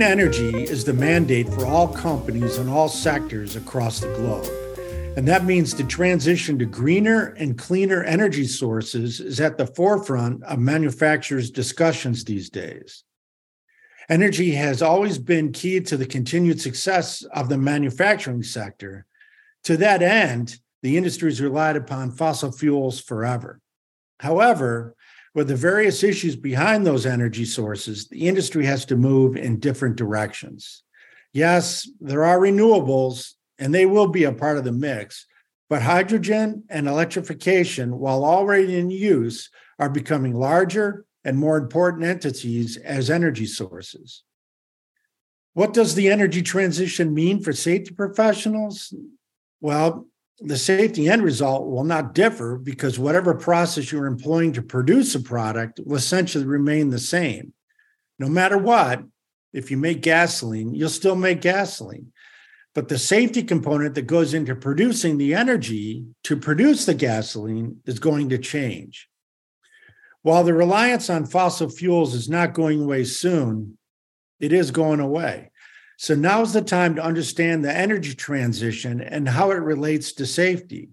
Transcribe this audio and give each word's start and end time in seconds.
Clean 0.00 0.12
energy 0.12 0.62
is 0.62 0.82
the 0.82 0.94
mandate 0.94 1.46
for 1.46 1.66
all 1.66 1.86
companies 1.86 2.56
in 2.56 2.70
all 2.70 2.88
sectors 2.88 3.54
across 3.54 4.00
the 4.00 4.06
globe. 4.14 4.48
And 5.14 5.28
that 5.28 5.44
means 5.44 5.74
the 5.74 5.84
transition 5.84 6.58
to 6.58 6.64
greener 6.64 7.34
and 7.36 7.58
cleaner 7.58 8.02
energy 8.04 8.46
sources 8.46 9.20
is 9.20 9.40
at 9.40 9.58
the 9.58 9.66
forefront 9.66 10.42
of 10.44 10.58
manufacturers' 10.58 11.50
discussions 11.50 12.24
these 12.24 12.48
days. 12.48 13.04
Energy 14.08 14.52
has 14.52 14.80
always 14.80 15.18
been 15.18 15.52
key 15.52 15.80
to 15.80 15.98
the 15.98 16.06
continued 16.06 16.62
success 16.62 17.22
of 17.34 17.50
the 17.50 17.58
manufacturing 17.58 18.42
sector. 18.42 19.04
To 19.64 19.76
that 19.76 20.00
end, 20.00 20.60
the 20.80 20.96
industry 20.96 21.28
has 21.28 21.42
relied 21.42 21.76
upon 21.76 22.12
fossil 22.12 22.52
fuels 22.52 23.02
forever. 23.02 23.60
However, 24.20 24.94
with 25.34 25.48
the 25.48 25.56
various 25.56 26.02
issues 26.02 26.36
behind 26.36 26.86
those 26.86 27.06
energy 27.06 27.44
sources, 27.44 28.08
the 28.08 28.26
industry 28.26 28.66
has 28.66 28.84
to 28.86 28.96
move 28.96 29.36
in 29.36 29.60
different 29.60 29.96
directions. 29.96 30.82
Yes, 31.32 31.88
there 32.00 32.24
are 32.24 32.38
renewables, 32.38 33.34
and 33.58 33.72
they 33.72 33.86
will 33.86 34.08
be 34.08 34.24
a 34.24 34.32
part 34.32 34.58
of 34.58 34.64
the 34.64 34.72
mix, 34.72 35.26
but 35.68 35.82
hydrogen 35.82 36.64
and 36.68 36.88
electrification, 36.88 37.98
while 37.98 38.24
already 38.24 38.76
in 38.76 38.90
use, 38.90 39.50
are 39.78 39.88
becoming 39.88 40.34
larger 40.34 41.04
and 41.24 41.38
more 41.38 41.56
important 41.56 42.04
entities 42.04 42.76
as 42.78 43.10
energy 43.10 43.46
sources. 43.46 44.24
What 45.54 45.72
does 45.72 45.94
the 45.94 46.08
energy 46.08 46.42
transition 46.42 47.14
mean 47.14 47.42
for 47.42 47.52
safety 47.52 47.94
professionals? 47.94 48.92
Well, 49.60 50.06
the 50.40 50.56
safety 50.56 51.08
end 51.08 51.22
result 51.22 51.68
will 51.68 51.84
not 51.84 52.14
differ 52.14 52.56
because 52.56 52.98
whatever 52.98 53.34
process 53.34 53.92
you're 53.92 54.06
employing 54.06 54.52
to 54.54 54.62
produce 54.62 55.14
a 55.14 55.20
product 55.20 55.80
will 55.84 55.96
essentially 55.96 56.46
remain 56.46 56.90
the 56.90 56.98
same. 56.98 57.52
No 58.18 58.28
matter 58.28 58.56
what, 58.56 59.02
if 59.52 59.70
you 59.70 59.76
make 59.76 60.00
gasoline, 60.00 60.74
you'll 60.74 60.88
still 60.88 61.16
make 61.16 61.40
gasoline. 61.42 62.12
But 62.74 62.88
the 62.88 62.98
safety 62.98 63.42
component 63.42 63.94
that 63.96 64.06
goes 64.06 64.32
into 64.32 64.54
producing 64.54 65.18
the 65.18 65.34
energy 65.34 66.04
to 66.24 66.36
produce 66.36 66.86
the 66.86 66.94
gasoline 66.94 67.80
is 67.84 67.98
going 67.98 68.28
to 68.28 68.38
change. 68.38 69.08
While 70.22 70.44
the 70.44 70.54
reliance 70.54 71.10
on 71.10 71.26
fossil 71.26 71.68
fuels 71.68 72.14
is 72.14 72.28
not 72.28 72.54
going 72.54 72.82
away 72.82 73.04
soon, 73.04 73.76
it 74.38 74.52
is 74.52 74.70
going 74.70 75.00
away. 75.00 75.50
So 76.02 76.14
now's 76.14 76.54
the 76.54 76.62
time 76.62 76.94
to 76.94 77.04
understand 77.04 77.62
the 77.62 77.76
energy 77.76 78.14
transition 78.14 79.02
and 79.02 79.28
how 79.28 79.50
it 79.50 79.56
relates 79.56 80.14
to 80.14 80.24
safety. 80.24 80.88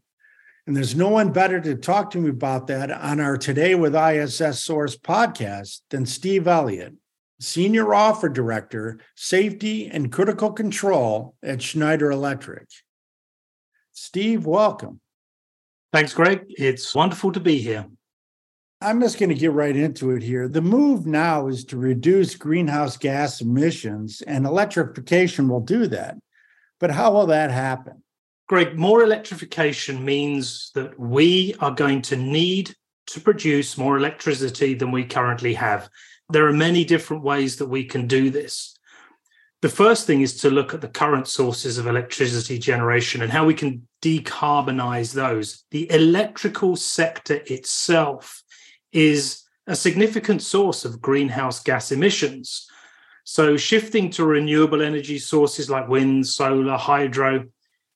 And 0.66 0.76
there's 0.76 0.98
no 0.98 1.08
one 1.08 1.32
better 1.32 1.62
to 1.62 1.76
talk 1.76 2.12
to 2.12 2.18
me 2.18 2.30
about 2.30 2.68
that 2.68 2.92
on 2.92 3.22
our 3.22 3.38
Today 3.38 3.74
with 3.74 3.96
ISS 3.96 4.60
Source 4.60 4.98
podcast 4.98 5.80
than 5.92 6.06
Steve 6.06 6.46
Elliott, 6.46 6.94
Senior 7.40 7.94
Offer 7.94 8.28
Director, 8.28 9.00
Safety 9.16 9.88
and 9.88 10.12
Critical 10.12 10.52
Control 10.52 11.36
at 11.42 11.62
Schneider 11.62 12.12
Electric. 12.12 12.68
Steve, 13.94 14.46
welcome. 14.46 15.00
Thanks, 15.94 16.14
Greg. 16.14 16.48
It's 16.50 16.94
wonderful 16.94 17.32
to 17.32 17.40
be 17.40 17.60
here. 17.60 17.86
I'm 18.80 19.02
just 19.02 19.18
going 19.18 19.30
to 19.30 19.36
get 19.36 19.54
right 19.54 19.76
into 19.76 20.12
it 20.12 20.22
here. 20.22 20.48
The 20.48 20.62
move 20.62 21.08
now 21.08 21.48
is 21.48 21.66
to 21.66 21.78
reduce 21.78 22.36
greenhouse 22.36 22.96
gas 22.96 23.42
emissions, 23.42 24.22
and 24.22 24.46
electrification 24.46 25.50
will 25.50 25.62
do 25.62 25.88
that. 25.88 26.18
But 26.80 26.92
how 26.92 27.14
will 27.14 27.26
that 27.28 27.50
happen? 27.50 28.04
Greg, 28.48 28.78
more 28.78 29.02
electrification 29.02 30.06
means 30.06 30.72
that 30.76 30.98
we 31.00 31.56
are 31.60 31.72
going 31.72 32.04
to 32.04 32.16
need 32.16 32.76
to 33.08 33.20
produce 33.20 33.78
more 33.78 33.98
electricity 33.98 34.76
than 34.76 34.92
we 34.92 35.06
currently 35.06 35.56
have. 35.56 35.90
There 36.30 36.48
are 36.48 36.54
many 36.54 36.86
different 36.86 37.24
ways 37.24 37.56
that 37.58 37.68
we 37.68 37.84
can 37.84 38.06
do 38.06 38.30
this. 38.30 38.78
The 39.64 39.70
first 39.70 40.06
thing 40.06 40.22
is 40.22 40.38
to 40.42 40.52
look 40.52 40.76
at 40.76 40.82
the 40.82 40.88
current 40.88 41.28
sources 41.28 41.80
of 41.80 41.88
electricity 41.88 42.60
generation 42.60 43.24
and 43.24 43.32
how 43.32 43.44
we 43.44 43.56
can 43.56 43.88
decarbonize 44.04 45.14
those. 45.14 45.64
The 45.72 45.92
electrical 45.92 46.76
sector 46.76 47.42
itself 47.48 48.44
is 48.92 49.44
a 49.68 49.76
significant 49.76 50.42
source 50.42 50.86
of 50.86 51.02
greenhouse 51.02 51.62
gas 51.62 51.92
emissions. 51.92 52.68
So, 53.24 53.58
shifting 53.58 54.10
to 54.12 54.26
renewable 54.26 54.82
energy 54.82 55.20
sources 55.20 55.70
like 55.70 55.90
wind, 55.90 56.28
solar, 56.28 56.78
hydro 56.78 57.46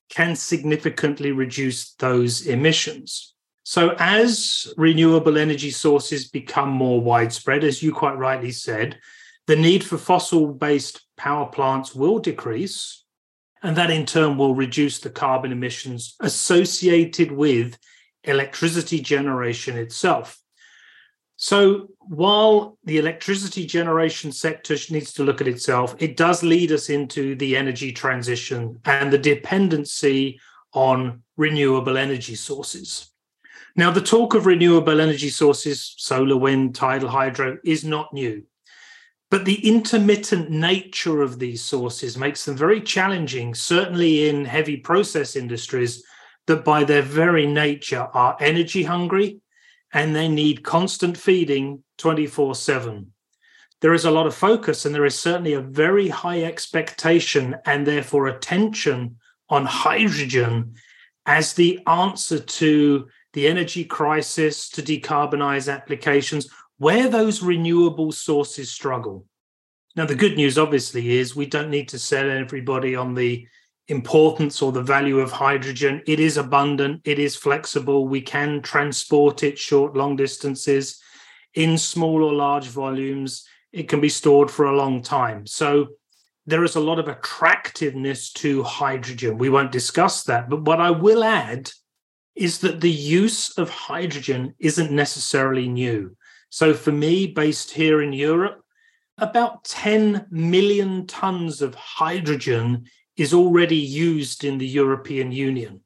can 0.10 0.36
significantly 0.36 1.32
reduce 1.32 1.94
those 1.94 2.46
emissions. 2.46 3.34
So, 3.64 3.96
as 3.98 4.74
renewable 4.76 5.38
energy 5.38 5.72
sources 5.72 6.28
become 6.28 6.70
more 6.70 7.00
widespread, 7.00 7.64
as 7.64 7.82
you 7.82 7.94
quite 7.94 8.18
rightly 8.18 8.52
said, 8.52 9.00
the 9.48 9.56
need 9.56 9.84
for 9.84 9.98
fossil 9.98 10.48
based 10.48 11.02
power 11.16 11.46
plants 11.46 11.96
will 11.96 12.20
decrease. 12.20 13.06
And 13.64 13.78
that 13.78 13.92
in 13.92 14.08
turn 14.08 14.38
will 14.38 14.56
reduce 14.56 15.00
the 15.00 15.12
carbon 15.12 15.52
emissions 15.52 16.16
associated 16.20 17.32
with 17.32 17.78
electricity 18.24 19.00
generation 19.00 19.78
itself. 19.78 20.41
So 21.44 21.88
while 22.02 22.78
the 22.84 23.00
electricity 23.00 23.66
generation 23.66 24.32
sector 24.32 24.76
needs 24.92 25.12
to 25.14 25.24
look 25.24 25.42
at 25.42 25.48
itself, 25.48 25.96
it 25.98 26.16
does 26.16 26.44
lead 26.44 26.72
us 26.72 26.92
into 26.92 27.34
the 27.34 27.58
energy 27.58 27.92
transition 27.92 28.80
and 28.86 29.12
the 29.12 29.18
dependency 29.18 30.40
on 30.74 31.24
renewable 31.38 31.98
energy 31.98 32.36
sources. 32.36 33.10
Now, 33.76 33.90
the 33.90 34.02
talk 34.02 34.36
of 34.36 34.46
renewable 34.46 35.02
energy 35.02 35.30
sources, 35.30 35.96
solar, 35.98 36.38
wind, 36.38 36.76
tidal, 36.76 37.10
hydro, 37.10 37.58
is 37.66 37.84
not 37.84 38.14
new. 38.14 38.44
But 39.32 39.44
the 39.46 39.68
intermittent 39.68 40.52
nature 40.52 41.24
of 41.24 41.40
these 41.40 41.64
sources 41.64 42.20
makes 42.20 42.46
them 42.46 42.56
very 42.56 42.82
challenging, 42.82 43.56
certainly 43.56 44.30
in 44.30 44.46
heavy 44.46 44.78
process 44.78 45.36
industries 45.36 46.04
that 46.46 46.64
by 46.64 46.84
their 46.84 47.02
very 47.02 47.48
nature 47.48 48.08
are 48.14 48.38
energy 48.40 48.84
hungry 48.84 49.42
and 49.94 50.16
they 50.16 50.28
need 50.28 50.64
constant 50.64 51.18
feeding 51.18 51.84
24 51.98 52.56
7. 52.56 53.12
There 53.82 53.94
is 53.94 54.06
a 54.06 54.12
lot 54.12 54.28
of 54.28 54.36
focus, 54.36 54.86
and 54.86 54.94
there 54.94 55.06
is 55.06 55.18
certainly 55.18 55.54
a 55.54 55.62
very 55.62 56.08
high 56.08 56.44
expectation 56.44 57.56
and 57.66 57.86
therefore 57.86 58.28
attention 58.28 59.18
on 59.50 59.66
hydrogen 59.66 60.76
as 61.26 61.54
the 61.54 61.80
answer 61.88 62.40
to 62.40 63.08
the 63.34 63.48
energy 63.48 63.86
crisis, 63.86 64.70
to 64.70 64.82
decarbonize 64.82 65.72
applications, 65.72 66.50
where 66.78 67.08
those 67.08 67.42
renewable 67.42 68.12
sources 68.12 68.72
struggle. 68.72 69.26
Now, 69.96 70.06
the 70.06 70.16
good 70.16 70.36
news 70.36 70.58
obviously 70.58 71.18
is 71.18 71.36
we 71.36 71.46
don't 71.46 71.70
need 71.70 71.90
to 71.90 72.00
sell 72.00 72.30
everybody 72.30 72.96
on 72.96 73.14
the 73.14 73.48
importance 73.88 74.62
or 74.62 74.72
the 74.72 74.82
value 74.82 75.20
of 75.20 75.32
hydrogen. 75.32 76.02
It 76.08 76.20
is 76.20 76.38
abundant, 76.38 77.02
it 77.04 77.20
is 77.20 77.36
flexible, 77.36 78.08
we 78.08 78.22
can 78.22 78.62
transport 78.62 79.44
it 79.44 79.58
short, 79.60 79.96
long 79.96 80.16
distances 80.16 81.02
in 81.54 81.78
small 81.78 82.24
or 82.24 82.34
large 82.34 82.68
volumes. 82.68 83.46
It 83.72 83.90
can 83.90 84.02
be 84.02 84.10
stored 84.10 84.50
for 84.50 84.66
a 84.66 84.76
long 84.76 85.02
time. 85.02 85.46
So 85.46 85.88
there 86.46 86.64
is 86.64 86.76
a 86.76 86.82
lot 86.82 87.00
of 87.00 87.08
attractiveness 87.08 88.32
to 88.34 88.64
hydrogen. 88.64 89.38
We 89.38 89.50
won't 89.50 89.72
discuss 89.72 90.24
that. 90.24 90.50
But 90.50 90.64
what 90.64 90.82
I 90.82 90.92
will 90.92 91.24
add 91.24 91.72
is 92.36 92.60
that 92.60 92.82
the 92.82 92.92
use 92.92 93.58
of 93.58 93.70
hydrogen 93.70 94.56
isn't 94.60 94.92
necessarily 94.92 95.68
new. 95.68 96.16
So 96.50 96.74
for 96.74 96.92
me, 96.92 97.28
based 97.28 97.72
here 97.72 98.02
in 98.02 98.14
Europe, 98.14 98.62
about 99.18 99.64
10 99.66 100.28
million 100.32 101.06
tons 101.06 101.62
of 101.62 101.76
hydrogen 101.76 102.86
is 103.22 103.36
already 103.36 103.78
used 103.78 104.44
in 104.44 104.58
the 104.58 104.68
European 104.68 105.32
Union. 105.32 105.80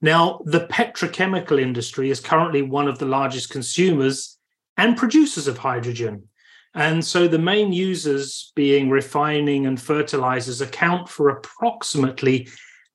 Now, 0.00 0.40
the 0.44 0.68
petrochemical 0.68 1.60
industry 1.60 2.10
is 2.10 2.20
currently 2.20 2.62
one 2.62 2.86
of 2.86 3.00
the 3.00 3.06
largest 3.06 3.50
consumers 3.50 4.38
and 4.76 4.96
producers 4.96 5.48
of 5.48 5.58
hydrogen. 5.58 6.28
And 6.74 7.04
so 7.04 7.26
the 7.26 7.40
main 7.40 7.72
users, 7.72 8.52
being 8.54 8.88
refining 8.88 9.66
and 9.66 9.80
fertilizers, 9.80 10.60
account 10.60 11.08
for 11.08 11.28
approximately 11.30 12.48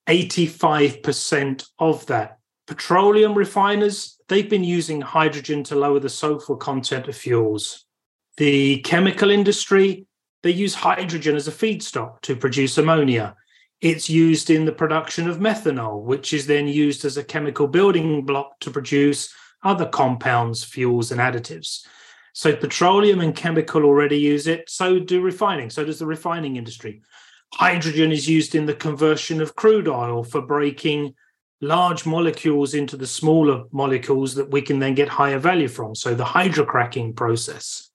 85% 0.08 1.66
of 1.78 2.06
that. 2.06 2.38
Petroleum 2.68 3.34
refiners, 3.34 4.18
they've 4.30 4.50
been 4.50 4.64
using 4.64 5.02
hydrogen 5.02 5.66
to 5.66 5.76
lower 5.76 6.00
the 6.00 6.08
sulfur 6.08 6.56
content 6.56 7.10
of 7.10 7.18
fuels. 7.18 7.84
The 8.38 8.80
chemical 8.84 9.32
industry, 9.32 10.06
they 10.44 10.52
use 10.52 10.76
hydrogen 10.76 11.36
as 11.36 11.50
a 11.50 11.52
feedstock 11.52 12.22
to 12.22 12.38
produce 12.38 12.78
ammonia. 12.78 13.36
It's 13.81 14.10
used 14.10 14.51
in 14.51 14.66
the 14.66 14.72
production 14.72 15.28
of 15.28 15.39
methanol, 15.39 16.04
which 16.04 16.33
is 16.33 16.45
then 16.45 16.68
used 16.68 17.04
as 17.04 17.18
a 17.18 17.24
chemical 17.24 17.68
building 17.68 18.24
block 18.25 18.60
to 18.60 18.69
produce 18.69 19.33
other 19.63 19.88
compounds, 19.88 20.63
fuels, 20.63 21.12
and 21.12 21.19
additives. 21.19 21.86
So, 22.33 22.56
petroleum 22.56 23.22
and 23.22 23.36
chemical 23.36 23.83
already 23.83 24.18
use 24.18 24.48
it. 24.48 24.69
So 24.69 25.00
do 25.00 25.22
refining. 25.22 25.69
So 25.69 25.83
does 25.83 26.00
the 26.00 26.06
refining 26.06 26.56
industry. 26.56 27.01
Hydrogen 27.54 28.12
is 28.12 28.30
used 28.30 28.56
in 28.56 28.66
the 28.66 28.74
conversion 28.74 29.42
of 29.42 29.56
crude 29.56 29.88
oil 29.88 30.24
for 30.24 30.42
breaking 30.42 31.16
large 31.60 32.06
molecules 32.06 32.74
into 32.74 32.95
the 32.95 33.07
smaller 33.07 33.66
molecules 33.72 34.36
that 34.36 34.50
we 34.50 34.62
can 34.62 34.80
then 34.80 34.95
get 34.95 35.10
higher 35.10 35.39
value 35.39 35.68
from. 35.68 35.95
So, 35.95 36.13
the 36.13 36.24
hydrocracking 36.24 37.16
process. 37.16 37.89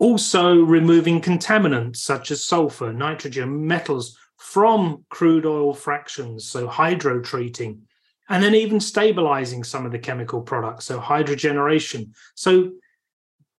Also, 0.00 0.56
removing 0.56 1.20
contaminants 1.20 1.96
such 1.98 2.32
as 2.32 2.44
sulfur, 2.44 2.92
nitrogen, 2.92 3.66
metals 3.66 4.18
from 4.44 5.02
crude 5.08 5.46
oil 5.46 5.72
fractions, 5.72 6.44
so 6.44 6.68
hydro 6.68 7.18
treating, 7.18 7.80
and 8.28 8.42
then 8.42 8.54
even 8.54 8.78
stabilizing 8.78 9.64
some 9.64 9.86
of 9.86 9.90
the 9.90 9.98
chemical 9.98 10.42
products, 10.42 10.84
so 10.84 11.00
hydrogenation. 11.00 12.10
So, 12.34 12.72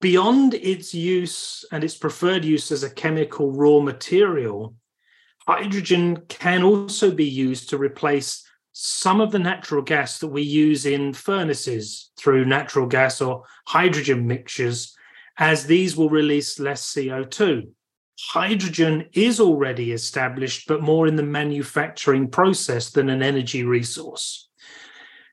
beyond 0.02 0.52
its 0.52 0.94
use 0.94 1.64
and 1.72 1.82
its 1.82 1.96
preferred 1.96 2.44
use 2.44 2.70
as 2.70 2.82
a 2.82 2.90
chemical 2.90 3.50
raw 3.50 3.80
material, 3.80 4.74
hydrogen 5.48 6.18
can 6.28 6.62
also 6.62 7.10
be 7.10 7.24
used 7.24 7.70
to 7.70 7.78
replace 7.78 8.46
some 8.72 9.22
of 9.22 9.32
the 9.32 9.38
natural 9.38 9.80
gas 9.80 10.18
that 10.18 10.28
we 10.28 10.42
use 10.42 10.84
in 10.84 11.14
furnaces 11.14 12.10
through 12.18 12.44
natural 12.44 12.86
gas 12.86 13.22
or 13.22 13.44
hydrogen 13.66 14.26
mixtures, 14.26 14.94
as 15.38 15.64
these 15.64 15.96
will 15.96 16.10
release 16.10 16.60
less 16.60 16.92
CO2. 16.92 17.68
Hydrogen 18.20 19.08
is 19.12 19.40
already 19.40 19.92
established, 19.92 20.68
but 20.68 20.82
more 20.82 21.06
in 21.06 21.16
the 21.16 21.22
manufacturing 21.22 22.28
process 22.28 22.90
than 22.90 23.08
an 23.08 23.22
energy 23.22 23.64
resource. 23.64 24.48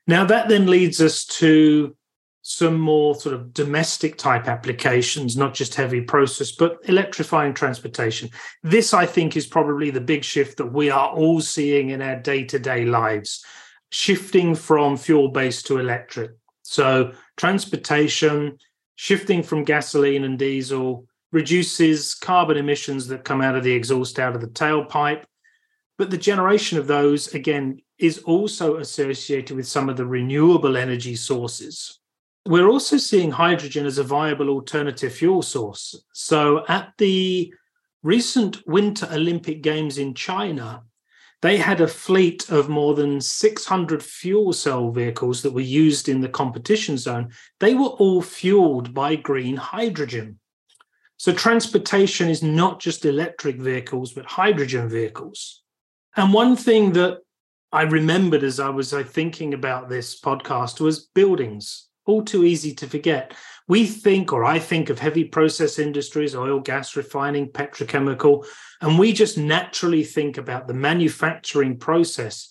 Now, 0.06 0.24
that 0.24 0.48
then 0.48 0.66
leads 0.66 1.00
us 1.00 1.24
to 1.26 1.96
some 2.42 2.78
more 2.78 3.14
sort 3.14 3.36
of 3.36 3.54
domestic 3.54 4.18
type 4.18 4.48
applications, 4.48 5.36
not 5.36 5.54
just 5.54 5.76
heavy 5.76 6.00
process, 6.00 6.50
but 6.50 6.78
electrifying 6.84 7.54
transportation. 7.54 8.28
This, 8.64 8.92
I 8.92 9.06
think, 9.06 9.36
is 9.36 9.46
probably 9.46 9.90
the 9.90 10.00
big 10.00 10.24
shift 10.24 10.56
that 10.56 10.72
we 10.72 10.90
are 10.90 11.10
all 11.10 11.40
seeing 11.40 11.90
in 11.90 12.02
our 12.02 12.16
day 12.16 12.44
to 12.46 12.58
day 12.58 12.84
lives, 12.84 13.44
shifting 13.90 14.56
from 14.56 14.96
fuel 14.96 15.28
based 15.28 15.66
to 15.66 15.78
electric. 15.78 16.32
So, 16.62 17.12
transportation, 17.36 18.58
shifting 18.96 19.44
from 19.44 19.62
gasoline 19.62 20.24
and 20.24 20.36
diesel 20.36 21.06
reduces 21.32 22.14
carbon 22.14 22.56
emissions 22.56 23.06
that 23.08 23.24
come 23.24 23.40
out 23.40 23.56
of 23.56 23.64
the 23.64 23.72
exhaust 23.72 24.18
out 24.18 24.34
of 24.34 24.40
the 24.40 24.46
tailpipe. 24.46 25.24
But 25.98 26.10
the 26.10 26.18
generation 26.18 26.78
of 26.78 26.86
those, 26.86 27.34
again, 27.34 27.80
is 27.98 28.18
also 28.18 28.76
associated 28.76 29.56
with 29.56 29.66
some 29.66 29.88
of 29.88 29.96
the 29.96 30.06
renewable 30.06 30.76
energy 30.76 31.16
sources. 31.16 32.00
We're 32.46 32.68
also 32.68 32.96
seeing 32.96 33.30
hydrogen 33.30 33.86
as 33.86 33.98
a 33.98 34.04
viable 34.04 34.48
alternative 34.48 35.12
fuel 35.12 35.42
source. 35.42 35.94
So 36.12 36.64
at 36.68 36.92
the 36.98 37.54
recent 38.02 38.66
Winter 38.66 39.08
Olympic 39.12 39.62
Games 39.62 39.96
in 39.98 40.14
China, 40.14 40.82
they 41.40 41.56
had 41.56 41.80
a 41.80 41.88
fleet 41.88 42.50
of 42.50 42.68
more 42.68 42.94
than 42.94 43.20
600 43.20 44.02
fuel 44.02 44.52
cell 44.52 44.90
vehicles 44.90 45.42
that 45.42 45.52
were 45.52 45.60
used 45.60 46.08
in 46.08 46.20
the 46.20 46.28
competition 46.28 46.98
zone. 46.98 47.30
They 47.60 47.74
were 47.74 47.86
all 47.86 48.22
fueled 48.22 48.92
by 48.92 49.16
green 49.16 49.56
hydrogen. 49.56 50.38
So 51.22 51.32
transportation 51.32 52.28
is 52.28 52.42
not 52.42 52.80
just 52.80 53.04
electric 53.04 53.60
vehicles, 53.60 54.12
but 54.12 54.26
hydrogen 54.26 54.88
vehicles. 54.88 55.62
And 56.16 56.32
one 56.32 56.56
thing 56.56 56.94
that 56.94 57.18
I 57.70 57.82
remembered 57.82 58.42
as 58.42 58.58
I 58.58 58.70
was 58.70 58.92
uh, 58.92 59.04
thinking 59.04 59.54
about 59.54 59.88
this 59.88 60.20
podcast 60.20 60.80
was 60.80 61.06
buildings 61.14 61.86
all 62.06 62.24
too 62.24 62.44
easy 62.44 62.74
to 62.74 62.88
forget. 62.88 63.34
We 63.68 63.86
think, 63.86 64.32
or 64.32 64.44
I 64.44 64.58
think, 64.58 64.90
of 64.90 64.98
heavy 64.98 65.22
process 65.22 65.78
industries, 65.78 66.34
oil, 66.34 66.58
gas 66.58 66.96
refining, 66.96 67.50
petrochemical, 67.50 68.44
and 68.80 68.98
we 68.98 69.12
just 69.12 69.38
naturally 69.38 70.02
think 70.02 70.38
about 70.38 70.66
the 70.66 70.74
manufacturing 70.74 71.78
process 71.78 72.48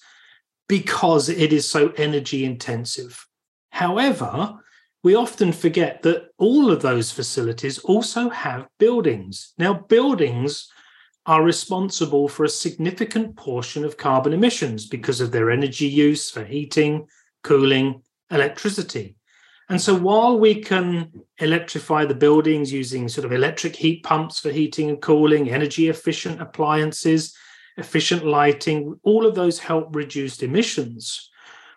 because 0.70 1.28
it 1.28 1.52
is 1.52 1.68
so 1.68 1.90
energy 1.98 2.46
intensive. 2.46 3.28
However, 3.72 4.62
we 5.04 5.16
often 5.16 5.52
forget 5.52 6.04
that 6.04 6.30
all 6.38 6.72
of 6.72 6.82
those 6.82 7.12
facilities 7.12 7.80
also 7.80 8.30
have 8.30 8.68
buildings. 8.78 9.54
Now, 9.58 9.74
buildings 9.74 10.68
are 11.26 11.44
responsible 11.44 12.28
for 12.28 12.44
a 12.44 12.50
significant 12.50 13.36
portion 13.36 13.84
of 13.84 13.98
carbon 13.98 14.34
emissions 14.34 14.88
because 14.88 15.22
of 15.22 15.32
their 15.32 15.52
energy 15.52 15.88
use 15.88 16.30
for 16.30 16.44
heating, 16.44 17.08
cooling, 17.44 18.02
electricity. 18.30 19.16
And 19.70 19.80
so 19.80 19.96
while 19.96 20.38
we 20.38 20.62
can 20.62 21.12
electrify 21.40 22.06
the 22.06 22.16
buildings 22.16 22.74
using 22.74 23.08
sort 23.08 23.26
of 23.26 23.32
electric 23.32 23.76
heat 23.76 24.04
pumps 24.04 24.40
for 24.40 24.52
heating 24.52 24.90
and 24.90 25.02
cooling, 25.02 25.50
energy 25.50 25.88
efficient 25.88 26.42
appliances, 26.42 27.34
efficient 27.78 28.26
lighting, 28.26 29.00
all 29.04 29.26
of 29.26 29.34
those 29.34 29.60
help 29.60 29.96
reduce 29.96 30.44
emissions. 30.44 31.31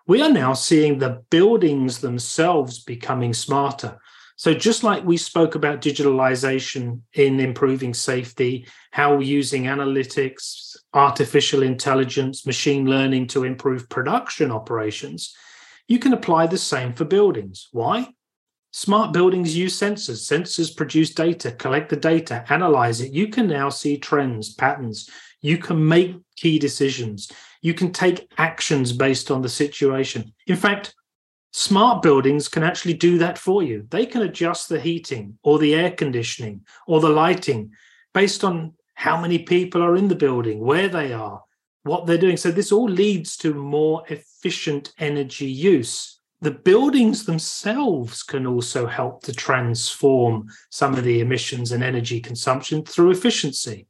We 0.07 0.21
are 0.21 0.31
now 0.31 0.53
seeing 0.53 0.99
the 0.99 1.23
buildings 1.31 2.01
themselves 2.01 2.83
becoming 2.83 3.33
smarter. 3.33 3.99
So, 4.37 4.53
just 4.53 4.83
like 4.83 5.05
we 5.05 5.17
spoke 5.17 5.55
about 5.55 5.81
digitalization 5.81 7.01
in 7.15 7.41
improving 7.41 7.95
safety, 7.95 8.67
how 8.91 9.15
we're 9.15 9.23
using 9.23 9.65
analytics, 9.65 10.77
artificial 10.93 11.63
intelligence, 11.63 12.45
machine 12.45 12.87
learning 12.87 13.29
to 13.29 13.45
improve 13.45 13.89
production 13.89 14.51
operations, 14.51 15.35
you 15.89 15.99
can 15.99 16.13
apply 16.13 16.49
the 16.49 16.59
same 16.59 16.93
for 16.93 17.05
buildings. 17.05 17.69
Why? 17.73 18.09
Smart 18.73 19.13
buildings 19.13 19.57
use 19.57 19.79
sensors. 19.79 20.29
Sensors 20.29 20.77
produce 20.77 21.15
data, 21.15 21.53
collect 21.53 21.91
the 21.91 21.97
data, 21.97 22.45
analyze 22.49 23.01
it. 23.01 23.13
You 23.13 23.29
can 23.29 23.47
now 23.47 23.69
see 23.69 23.99
trends, 23.99 24.53
patterns. 24.53 25.09
You 25.45 25.59
can 25.59 25.87
make 25.87 26.17
key 26.37 26.59
decisions. 26.59 27.31
You 27.61 27.75
can 27.75 27.93
take 27.93 28.33
actions 28.39 28.95
based 28.95 29.31
on 29.31 29.43
the 29.43 29.49
situation. 29.51 30.33
In 30.47 30.57
fact, 30.57 30.95
smart 31.53 32.01
buildings 32.01 32.49
can 32.49 32.63
actually 32.63 32.95
do 32.95 33.19
that 33.19 33.37
for 33.37 33.63
you. 33.63 33.87
They 33.91 34.07
can 34.07 34.23
adjust 34.23 34.71
the 34.71 34.81
heating 34.81 35.39
or 35.43 35.59
the 35.59 35.75
air 35.75 35.91
conditioning 35.91 36.63
or 36.87 37.03
the 37.03 37.11
lighting 37.11 37.73
based 38.15 38.43
on 38.43 38.73
how 38.95 39.21
many 39.21 39.39
people 39.39 39.83
are 39.83 39.97
in 39.97 40.09
the 40.09 40.15
building, 40.15 40.61
where 40.61 40.89
they 40.89 41.13
are, 41.13 41.43
what 41.83 42.07
they're 42.07 42.17
doing. 42.17 42.39
So 42.39 42.51
this 42.51 42.73
all 42.73 42.89
leads 42.89 43.37
to 43.39 43.53
more 43.53 44.03
efficient 44.09 44.95
energy 44.99 45.51
use. 45.51 46.21
The 46.41 46.53
buildings 46.53 47.27
themselves 47.27 48.23
can 48.23 48.47
also 48.47 48.87
help 48.87 49.23
to 49.25 49.35
transform 49.35 50.49
some 50.71 50.95
of 50.95 51.05
the 51.05 51.21
emissions 51.21 51.71
and 51.73 51.85
energy 51.85 52.19
consumption 52.19 52.83
through 52.83 53.11
efficiency. 53.11 53.89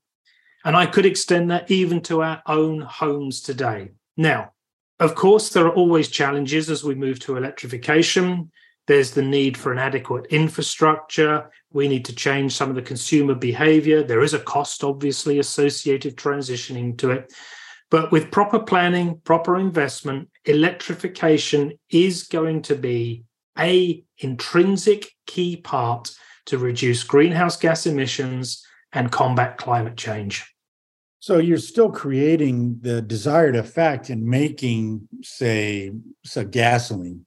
And 0.64 0.74
I 0.76 0.86
could 0.86 1.04
extend 1.04 1.50
that 1.50 1.70
even 1.70 2.00
to 2.02 2.22
our 2.22 2.42
own 2.46 2.80
homes 2.80 3.42
today. 3.42 3.90
Now, 4.16 4.52
of 4.98 5.14
course, 5.14 5.50
there 5.50 5.66
are 5.66 5.74
always 5.74 6.08
challenges 6.08 6.70
as 6.70 6.82
we 6.82 6.94
move 6.94 7.20
to 7.20 7.36
electrification. 7.36 8.50
There's 8.86 9.10
the 9.10 9.22
need 9.22 9.56
for 9.56 9.72
an 9.72 9.78
adequate 9.78 10.26
infrastructure. 10.26 11.50
We 11.72 11.88
need 11.88 12.04
to 12.06 12.14
change 12.14 12.54
some 12.54 12.70
of 12.70 12.76
the 12.76 12.82
consumer 12.82 13.34
behavior. 13.34 14.02
There 14.02 14.22
is 14.22 14.34
a 14.34 14.38
cost, 14.38 14.84
obviously, 14.84 15.38
associated 15.38 16.16
transitioning 16.16 16.96
to 16.98 17.10
it. 17.10 17.32
But 17.90 18.10
with 18.10 18.30
proper 18.30 18.58
planning, 18.58 19.20
proper 19.24 19.56
investment, 19.56 20.28
electrification 20.44 21.78
is 21.90 22.24
going 22.24 22.62
to 22.62 22.74
be 22.74 23.24
a 23.58 24.04
intrinsic 24.18 25.10
key 25.26 25.56
part 25.56 26.14
to 26.46 26.58
reduce 26.58 27.04
greenhouse 27.04 27.56
gas 27.56 27.86
emissions 27.86 28.66
and 28.92 29.10
combat 29.10 29.58
climate 29.58 29.96
change. 29.96 30.53
So 31.24 31.38
you're 31.38 31.56
still 31.56 31.90
creating 31.90 32.80
the 32.82 33.00
desired 33.00 33.56
effect 33.56 34.10
in 34.10 34.28
making, 34.28 35.08
say, 35.22 35.90
so 36.22 36.44
gasoline, 36.44 37.24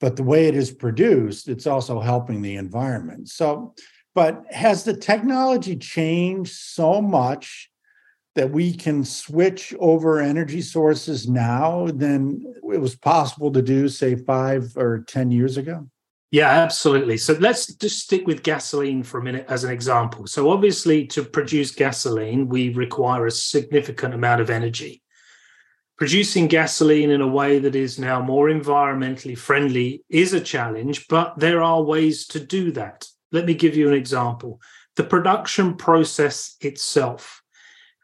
but 0.00 0.16
the 0.16 0.24
way 0.24 0.48
it 0.48 0.56
is 0.56 0.72
produced, 0.72 1.46
it's 1.46 1.64
also 1.64 2.00
helping 2.00 2.42
the 2.42 2.56
environment. 2.56 3.28
So, 3.28 3.76
but 4.12 4.42
has 4.50 4.82
the 4.82 4.96
technology 4.96 5.76
changed 5.76 6.52
so 6.52 7.00
much 7.00 7.70
that 8.34 8.50
we 8.50 8.74
can 8.74 9.04
switch 9.04 9.72
over 9.78 10.20
energy 10.20 10.60
sources 10.60 11.28
now 11.28 11.86
than 11.94 12.42
it 12.44 12.80
was 12.80 12.96
possible 12.96 13.52
to 13.52 13.62
do, 13.62 13.86
say, 13.88 14.16
five 14.16 14.76
or 14.76 15.04
10 15.06 15.30
years 15.30 15.56
ago? 15.56 15.88
Yeah, 16.30 16.50
absolutely. 16.50 17.16
So 17.16 17.32
let's 17.40 17.72
just 17.74 18.00
stick 18.00 18.26
with 18.26 18.42
gasoline 18.42 19.02
for 19.02 19.18
a 19.18 19.24
minute 19.24 19.46
as 19.48 19.64
an 19.64 19.70
example. 19.70 20.26
So, 20.26 20.50
obviously, 20.50 21.06
to 21.08 21.22
produce 21.24 21.70
gasoline, 21.70 22.48
we 22.48 22.68
require 22.74 23.26
a 23.26 23.30
significant 23.30 24.12
amount 24.12 24.42
of 24.42 24.50
energy. 24.50 25.02
Producing 25.96 26.46
gasoline 26.46 27.10
in 27.10 27.22
a 27.22 27.26
way 27.26 27.58
that 27.58 27.74
is 27.74 27.98
now 27.98 28.20
more 28.20 28.48
environmentally 28.48 29.36
friendly 29.36 30.04
is 30.10 30.34
a 30.34 30.40
challenge, 30.40 31.08
but 31.08 31.38
there 31.38 31.62
are 31.62 31.82
ways 31.82 32.26
to 32.28 32.40
do 32.40 32.72
that. 32.72 33.06
Let 33.32 33.46
me 33.46 33.54
give 33.54 33.74
you 33.74 33.88
an 33.88 33.94
example. 33.94 34.60
The 34.96 35.04
production 35.04 35.76
process 35.76 36.56
itself 36.60 37.42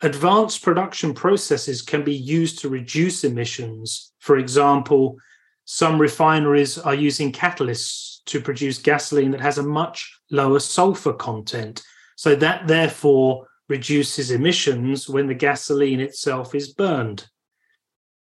advanced 0.02 0.62
production 0.62 1.14
processes 1.14 1.80
can 1.80 2.04
be 2.04 2.14
used 2.14 2.58
to 2.58 2.68
reduce 2.68 3.24
emissions. 3.24 4.12
For 4.18 4.36
example, 4.36 5.16
some 5.64 5.98
refineries 5.98 6.76
are 6.76 6.94
using 6.94 7.32
catalysts 7.32 8.13
to 8.26 8.40
produce 8.40 8.78
gasoline 8.78 9.30
that 9.32 9.40
has 9.40 9.58
a 9.58 9.62
much 9.62 10.18
lower 10.30 10.58
sulfur 10.58 11.12
content. 11.12 11.82
So 12.16 12.34
that 12.36 12.66
therefore 12.66 13.46
reduces 13.68 14.30
emissions 14.30 15.08
when 15.08 15.26
the 15.26 15.34
gasoline 15.34 16.00
itself 16.00 16.54
is 16.54 16.72
burned. 16.72 17.26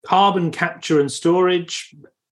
Carbon 0.06 0.52
capture 0.52 1.00
and 1.00 1.12
storage, 1.12 1.94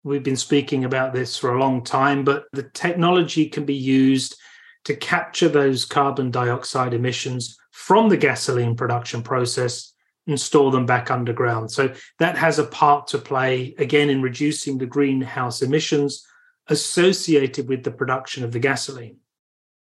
we've 0.04 0.22
been 0.22 0.36
speaking 0.36 0.84
about 0.84 1.12
this 1.12 1.36
for 1.36 1.54
a 1.54 1.60
long 1.60 1.84
time, 1.84 2.24
but 2.24 2.44
the 2.52 2.64
technology 2.74 3.48
can 3.48 3.64
be 3.64 3.74
used 3.74 4.36
to 4.84 4.96
capture 4.96 5.48
those 5.48 5.84
carbon 5.84 6.30
dioxide 6.30 6.94
emissions 6.94 7.56
from 7.70 8.08
the 8.08 8.16
gasoline 8.16 8.74
production 8.74 9.22
process 9.22 9.92
and 10.26 10.40
store 10.40 10.70
them 10.70 10.86
back 10.86 11.10
underground. 11.10 11.70
So 11.70 11.92
that 12.18 12.36
has 12.36 12.58
a 12.58 12.64
part 12.64 13.08
to 13.08 13.18
play, 13.18 13.74
again, 13.78 14.10
in 14.10 14.22
reducing 14.22 14.78
the 14.78 14.86
greenhouse 14.86 15.62
emissions 15.62 16.26
associated 16.68 17.68
with 17.68 17.82
the 17.82 17.90
production 17.90 18.44
of 18.44 18.52
the 18.52 18.58
gasoline. 18.58 19.16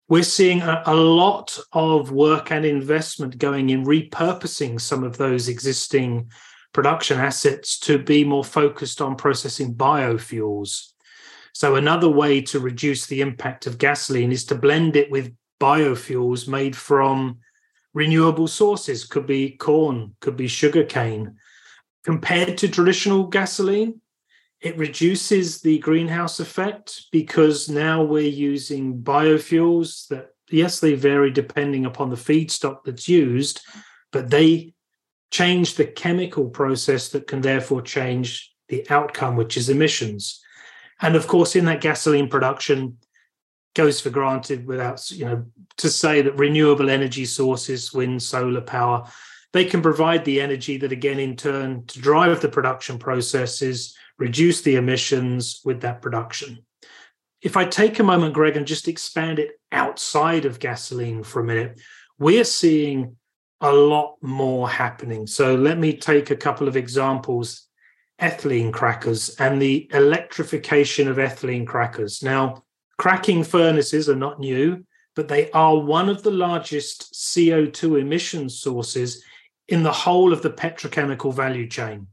We're 0.08 0.22
seeing 0.22 0.62
a, 0.62 0.82
a, 0.86 0.94
lot 0.94 1.58
of 1.72 2.12
work 2.12 2.50
and 2.50 2.64
investment 2.64 3.36
going 3.36 3.68
in 3.70 3.84
repurposing 3.84 4.80
some 4.80 5.04
of 5.04 5.18
those 5.18 5.48
existing 5.48 6.30
production 6.72 7.18
assets 7.18 7.78
to 7.80 7.98
be 7.98 8.24
more 8.24 8.44
focused 8.44 9.02
on 9.02 9.16
processing 9.16 9.74
biofuels. 9.74 10.92
So, 11.52 11.74
another 11.74 12.08
way 12.08 12.40
to 12.42 12.60
reduce 12.60 13.06
the 13.06 13.20
impact 13.20 13.66
of 13.66 13.78
gasoline 13.78 14.32
is 14.32 14.44
to 14.46 14.54
blend 14.54 14.96
it 14.96 15.10
with 15.10 15.34
biofuels 15.60 16.48
made 16.48 16.76
from 16.76 17.38
renewable 17.94 18.46
sources 18.46 19.04
could 19.04 19.26
be 19.26 19.50
corn 19.50 20.14
could 20.20 20.36
be 20.36 20.46
sugarcane 20.46 21.34
compared 22.04 22.56
to 22.58 22.68
traditional 22.68 23.26
gasoline 23.26 24.00
it 24.60 24.76
reduces 24.76 25.60
the 25.60 25.78
greenhouse 25.78 26.40
effect 26.40 27.06
because 27.12 27.68
now 27.68 28.02
we're 28.02 28.22
using 28.28 28.98
biofuels 28.98 30.08
that 30.08 30.30
yes 30.50 30.80
they 30.80 30.94
vary 30.94 31.30
depending 31.30 31.84
upon 31.84 32.10
the 32.10 32.16
feedstock 32.16 32.78
that's 32.84 33.08
used 33.08 33.60
but 34.10 34.30
they 34.30 34.74
change 35.30 35.74
the 35.74 35.84
chemical 35.84 36.48
process 36.48 37.10
that 37.10 37.26
can 37.26 37.40
therefore 37.40 37.82
change 37.82 38.52
the 38.68 38.88
outcome 38.90 39.36
which 39.36 39.56
is 39.56 39.68
emissions. 39.68 40.42
And 41.00 41.16
of 41.16 41.26
course 41.26 41.54
in 41.54 41.66
that 41.66 41.80
gasoline 41.80 42.28
production 42.28 42.98
goes 43.74 44.00
for 44.00 44.10
granted 44.10 44.66
without 44.66 45.10
you 45.10 45.24
know 45.24 45.44
to 45.76 45.90
say 45.90 46.22
that 46.22 46.38
renewable 46.38 46.90
energy 46.90 47.24
sources 47.24 47.92
wind 47.92 48.22
solar 48.22 48.62
power 48.62 49.06
they 49.52 49.64
can 49.64 49.80
provide 49.80 50.24
the 50.24 50.40
energy 50.40 50.78
that 50.78 50.90
again 50.90 51.20
in 51.20 51.36
turn 51.36 51.84
to 51.86 52.00
drive 52.00 52.40
the 52.40 52.48
production 52.48 52.98
processes 52.98 53.96
reduce 54.18 54.62
the 54.62 54.76
emissions 54.76 55.60
with 55.64 55.80
that 55.82 56.02
production. 56.02 56.64
If 57.40 57.56
i 57.56 57.64
take 57.64 57.98
a 57.98 58.02
moment 58.02 58.34
greg 58.34 58.56
and 58.56 58.66
just 58.66 58.88
expand 58.88 59.38
it 59.38 59.52
outside 59.70 60.44
of 60.44 60.58
gasoline 60.58 61.22
for 61.22 61.40
a 61.40 61.44
minute 61.44 61.80
we're 62.18 62.44
seeing 62.44 63.16
a 63.60 63.72
lot 63.72 64.16
more 64.20 64.68
happening. 64.68 65.26
So 65.26 65.54
let 65.54 65.78
me 65.78 65.96
take 65.96 66.30
a 66.30 66.36
couple 66.36 66.68
of 66.68 66.76
examples. 66.76 67.64
Ethylene 68.20 68.72
crackers 68.72 69.36
and 69.36 69.62
the 69.62 69.88
electrification 69.92 71.06
of 71.06 71.18
ethylene 71.18 71.66
crackers. 71.66 72.20
Now 72.22 72.64
Cracking 72.98 73.44
furnaces 73.44 74.08
are 74.08 74.16
not 74.16 74.40
new, 74.40 74.84
but 75.14 75.28
they 75.28 75.50
are 75.52 75.78
one 75.78 76.08
of 76.08 76.24
the 76.24 76.32
largest 76.32 77.14
CO2 77.14 78.00
emission 78.00 78.48
sources 78.48 79.24
in 79.68 79.84
the 79.84 79.92
whole 79.92 80.32
of 80.32 80.42
the 80.42 80.50
petrochemical 80.50 81.32
value 81.32 81.68
chain. 81.68 82.08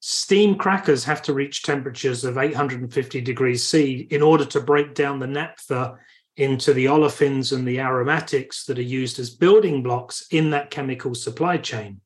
Steam 0.00 0.56
crackers 0.56 1.04
have 1.04 1.20
to 1.22 1.34
reach 1.34 1.62
temperatures 1.62 2.24
of 2.24 2.38
850 2.38 3.20
degrees 3.20 3.66
C 3.66 4.08
in 4.10 4.22
order 4.22 4.44
to 4.46 4.60
break 4.60 4.94
down 4.94 5.18
the 5.18 5.26
naphtha 5.26 5.98
into 6.36 6.72
the 6.72 6.86
olefins 6.86 7.52
and 7.54 7.68
the 7.68 7.80
aromatics 7.80 8.64
that 8.64 8.78
are 8.78 8.82
used 8.82 9.18
as 9.18 9.30
building 9.30 9.82
blocks 9.82 10.26
in 10.30 10.50
that 10.50 10.70
chemical 10.70 11.14
supply 11.14 11.58
chain. 11.58 12.00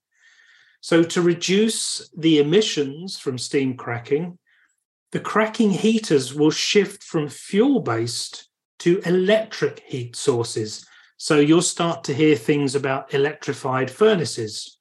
So, 0.81 1.03
to 1.03 1.23
reduce 1.23 2.11
the 2.17 2.41
emissions 2.41 3.19
from 3.19 3.39
steam 3.39 3.77
cracking, 3.77 4.39
the 5.13 5.21
cracking 5.21 5.71
heaters 5.71 6.35
will 6.35 6.51
shift 6.51 7.05
from 7.05 7.29
fuel 7.29 7.81
based 7.81 8.49
to 8.81 9.01
electric 9.07 9.79
heat 9.87 10.17
sources. 10.17 10.85
So 11.17 11.39
you'll 11.39 11.63
start 11.63 12.05
to 12.05 12.15
hear 12.15 12.35
things 12.35 12.75
about 12.75 13.15
electrified 13.15 13.91
furnaces. 13.91 14.74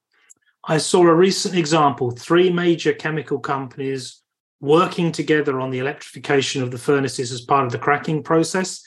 I 0.66 0.78
saw 0.78 1.02
a 1.02 1.14
recent 1.14 1.56
example 1.56 2.12
three 2.12 2.50
major 2.50 2.94
chemical 2.94 3.40
companies 3.40 4.22
working 4.62 5.12
together 5.12 5.60
on 5.60 5.72
the 5.72 5.80
electrification 5.80 6.64
of 6.64 6.72
the 6.72 6.78
furnaces 6.78 7.34
as 7.34 7.42
part 7.42 7.66
of 7.66 7.72
the 7.74 7.78
cracking 7.78 8.24
process. 8.24 8.82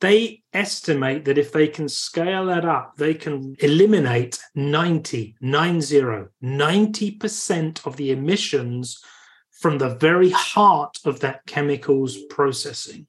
They 0.00 0.42
estimate 0.54 1.26
that 1.26 1.36
if 1.36 1.52
they 1.52 1.68
can 1.68 1.88
scale 1.88 2.46
that 2.46 2.64
up, 2.64 2.96
they 2.96 3.12
can 3.12 3.54
eliminate 3.60 4.38
90, 4.54 5.36
90, 5.40 6.26
90% 6.42 7.86
of 7.86 7.96
the 7.96 8.10
emissions 8.10 9.04
from 9.50 9.78
the 9.78 9.94
very 9.96 10.30
heart 10.30 10.98
of 11.04 11.20
that 11.20 11.44
chemicals 11.46 12.16
processing. 12.30 13.06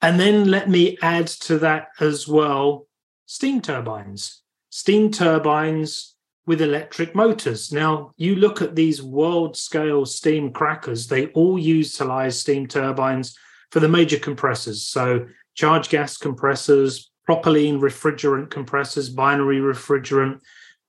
And 0.00 0.18
then 0.18 0.50
let 0.50 0.70
me 0.70 0.96
add 1.02 1.26
to 1.28 1.58
that 1.58 1.88
as 2.00 2.26
well 2.26 2.88
steam 3.26 3.60
turbines, 3.60 4.42
steam 4.70 5.10
turbines 5.10 6.11
with 6.46 6.60
electric 6.60 7.14
motors. 7.14 7.72
Now, 7.72 8.12
you 8.16 8.34
look 8.34 8.60
at 8.60 8.74
these 8.74 9.02
world 9.02 9.56
scale 9.56 10.04
steam 10.04 10.52
crackers, 10.52 11.06
they 11.06 11.26
all 11.28 11.58
utilize 11.58 12.40
steam 12.40 12.66
turbines 12.66 13.36
for 13.70 13.80
the 13.80 13.88
major 13.88 14.18
compressors. 14.18 14.82
So, 14.82 15.26
charge 15.54 15.88
gas 15.88 16.16
compressors, 16.16 17.10
propylene 17.28 17.80
refrigerant 17.80 18.50
compressors, 18.50 19.08
binary 19.08 19.58
refrigerant, 19.58 20.40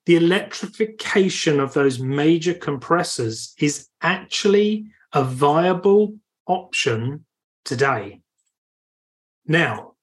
the 0.06 0.16
electrification 0.16 1.60
of 1.60 1.72
those 1.72 1.98
major 1.98 2.54
compressors 2.54 3.54
is 3.58 3.88
actually 4.02 4.86
a 5.12 5.24
viable 5.24 6.16
option 6.46 7.24
today. 7.64 8.20
Now, 9.46 9.93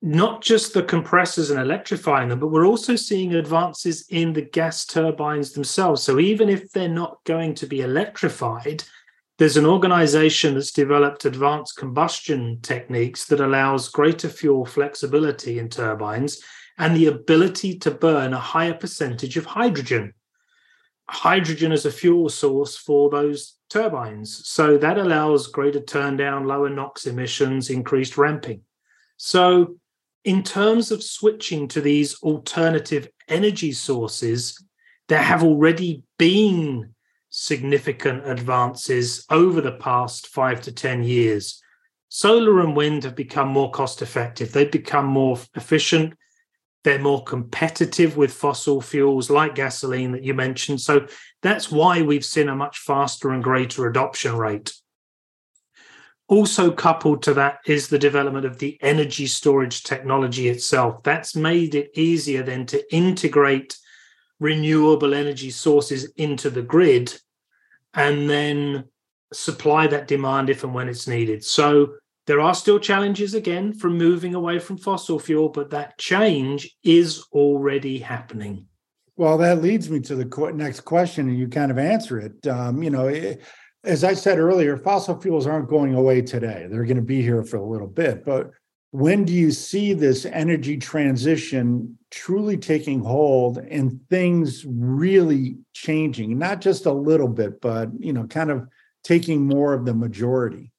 not 0.00 0.42
just 0.42 0.74
the 0.74 0.82
compressors 0.82 1.50
and 1.50 1.60
electrifying 1.60 2.28
them, 2.28 2.38
but 2.38 2.48
we're 2.48 2.66
also 2.66 2.94
seeing 2.94 3.34
advances 3.34 4.06
in 4.10 4.32
the 4.32 4.42
gas 4.42 4.86
turbines 4.86 5.52
themselves. 5.52 6.02
So 6.02 6.20
even 6.20 6.48
if 6.48 6.70
they're 6.70 6.88
not 6.88 7.18
going 7.24 7.54
to 7.56 7.66
be 7.66 7.80
electrified, 7.80 8.84
there's 9.38 9.56
an 9.56 9.66
organization 9.66 10.54
that's 10.54 10.72
developed 10.72 11.24
advanced 11.24 11.76
combustion 11.76 12.60
techniques 12.62 13.26
that 13.26 13.40
allows 13.40 13.88
greater 13.88 14.28
fuel 14.28 14.64
flexibility 14.64 15.58
in 15.58 15.68
turbines 15.68 16.42
and 16.78 16.94
the 16.94 17.06
ability 17.06 17.78
to 17.78 17.90
burn 17.90 18.32
a 18.32 18.38
higher 18.38 18.74
percentage 18.74 19.36
of 19.36 19.46
hydrogen. 19.46 20.12
Hydrogen 21.08 21.72
as 21.72 21.86
a 21.86 21.90
fuel 21.90 22.28
source 22.28 22.76
for 22.76 23.10
those 23.10 23.56
turbines. 23.68 24.46
So 24.46 24.76
that 24.78 24.98
allows 24.98 25.48
greater 25.48 25.80
turndown, 25.80 26.46
lower 26.46 26.68
NOx 26.68 27.06
emissions, 27.06 27.70
increased 27.70 28.16
ramping. 28.16 28.62
So, 29.16 29.76
in 30.24 30.42
terms 30.42 30.90
of 30.90 31.02
switching 31.02 31.68
to 31.68 31.80
these 31.80 32.20
alternative 32.22 33.08
energy 33.28 33.72
sources, 33.72 34.62
there 35.08 35.22
have 35.22 35.42
already 35.42 36.02
been 36.18 36.94
significant 37.30 38.28
advances 38.28 39.24
over 39.30 39.60
the 39.60 39.72
past 39.72 40.28
five 40.28 40.60
to 40.62 40.72
10 40.72 41.04
years. 41.04 41.62
Solar 42.08 42.60
and 42.60 42.74
wind 42.74 43.04
have 43.04 43.14
become 43.14 43.48
more 43.48 43.70
cost 43.70 44.02
effective, 44.02 44.52
they've 44.52 44.70
become 44.70 45.06
more 45.06 45.38
efficient, 45.54 46.14
they're 46.84 46.98
more 46.98 47.22
competitive 47.24 48.16
with 48.16 48.32
fossil 48.32 48.80
fuels 48.80 49.28
like 49.28 49.54
gasoline 49.54 50.12
that 50.12 50.24
you 50.24 50.32
mentioned. 50.32 50.80
So 50.80 51.06
that's 51.42 51.70
why 51.70 52.02
we've 52.02 52.24
seen 52.24 52.48
a 52.48 52.56
much 52.56 52.78
faster 52.78 53.30
and 53.30 53.44
greater 53.44 53.86
adoption 53.86 54.36
rate. 54.36 54.72
Also, 56.28 56.70
coupled 56.70 57.22
to 57.22 57.32
that 57.34 57.58
is 57.66 57.88
the 57.88 57.98
development 57.98 58.44
of 58.44 58.58
the 58.58 58.78
energy 58.82 59.26
storage 59.26 59.82
technology 59.82 60.48
itself. 60.48 61.02
That's 61.02 61.34
made 61.34 61.74
it 61.74 61.90
easier 61.94 62.42
then 62.42 62.66
to 62.66 62.94
integrate 62.94 63.78
renewable 64.38 65.14
energy 65.14 65.50
sources 65.50 66.04
into 66.16 66.50
the 66.50 66.62
grid 66.62 67.18
and 67.94 68.28
then 68.28 68.84
supply 69.32 69.86
that 69.86 70.06
demand 70.06 70.50
if 70.50 70.64
and 70.64 70.74
when 70.74 70.88
it's 70.88 71.08
needed. 71.08 71.42
So, 71.44 71.94
there 72.26 72.42
are 72.42 72.54
still 72.54 72.78
challenges 72.78 73.32
again 73.32 73.72
from 73.72 73.96
moving 73.96 74.34
away 74.34 74.58
from 74.58 74.76
fossil 74.76 75.18
fuel, 75.18 75.48
but 75.48 75.70
that 75.70 75.96
change 75.96 76.76
is 76.84 77.24
already 77.32 77.98
happening. 78.00 78.66
Well, 79.16 79.38
that 79.38 79.62
leads 79.62 79.88
me 79.88 80.00
to 80.00 80.14
the 80.14 80.52
next 80.54 80.82
question, 80.82 81.28
and 81.28 81.38
you 81.38 81.48
kind 81.48 81.70
of 81.70 81.78
answer 81.78 82.20
it. 82.20 82.46
Um, 82.46 82.82
you 82.82 82.90
know, 82.90 83.08
it, 83.08 83.42
as 83.84 84.04
I 84.04 84.14
said 84.14 84.38
earlier, 84.38 84.76
fossil 84.76 85.20
fuels 85.20 85.46
aren't 85.46 85.68
going 85.68 85.94
away 85.94 86.22
today. 86.22 86.66
They're 86.70 86.84
going 86.84 86.96
to 86.96 87.02
be 87.02 87.22
here 87.22 87.42
for 87.42 87.56
a 87.56 87.64
little 87.64 87.86
bit. 87.86 88.24
But 88.24 88.50
when 88.90 89.24
do 89.24 89.32
you 89.32 89.50
see 89.50 89.92
this 89.92 90.24
energy 90.24 90.78
transition 90.78 91.98
truly 92.10 92.56
taking 92.56 93.00
hold 93.00 93.58
and 93.58 94.00
things 94.08 94.64
really 94.66 95.58
changing? 95.74 96.38
Not 96.38 96.60
just 96.60 96.86
a 96.86 96.92
little 96.92 97.28
bit, 97.28 97.60
but 97.60 97.90
you 97.98 98.12
know, 98.12 98.26
kind 98.26 98.50
of 98.50 98.66
taking 99.04 99.46
more 99.46 99.74
of 99.74 99.84
the 99.84 99.94
majority. 99.94 100.72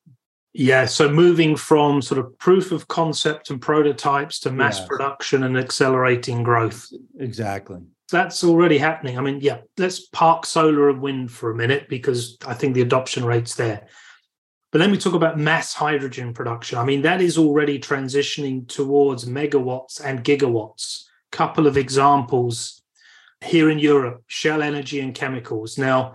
Yeah, 0.53 0.87
so 0.87 1.09
moving 1.09 1.55
from 1.55 2.01
sort 2.01 2.19
of 2.19 2.37
proof 2.39 2.71
of 2.71 2.87
concept 2.87 3.51
and 3.51 3.61
prototypes 3.61 4.39
to 4.41 4.51
mass 4.51 4.83
production 4.83 5.43
and 5.43 5.55
accelerating 5.57 6.41
growth. 6.41 6.87
Exactly. 7.19 7.81
That's 8.11 8.43
already 8.43 8.77
happening. 8.77 9.17
I 9.17 9.21
mean, 9.21 9.39
yeah, 9.41 9.59
let's 9.77 10.07
park 10.07 10.45
solar 10.45 10.89
and 10.89 11.01
wind 11.01 11.31
for 11.31 11.51
a 11.51 11.55
minute 11.55 11.89
because 11.89 12.37
I 12.45 12.53
think 12.53 12.73
the 12.73 12.81
adoption 12.81 13.25
rate's 13.25 13.55
there. 13.55 13.87
But 14.71 14.81
let 14.81 14.91
me 14.91 14.97
talk 14.97 15.13
about 15.13 15.39
mass 15.39 15.73
hydrogen 15.73 16.33
production. 16.33 16.77
I 16.77 16.85
mean, 16.85 17.01
that 17.01 17.21
is 17.21 17.37
already 17.37 17.79
transitioning 17.79 18.67
towards 18.67 19.25
megawatts 19.25 20.03
and 20.03 20.23
gigawatts. 20.23 21.05
Couple 21.31 21.67
of 21.67 21.77
examples 21.77 22.81
here 23.41 23.69
in 23.69 23.79
Europe 23.79 24.23
Shell 24.27 24.61
Energy 24.61 24.99
and 24.99 25.15
Chemicals. 25.15 25.77
Now, 25.77 26.13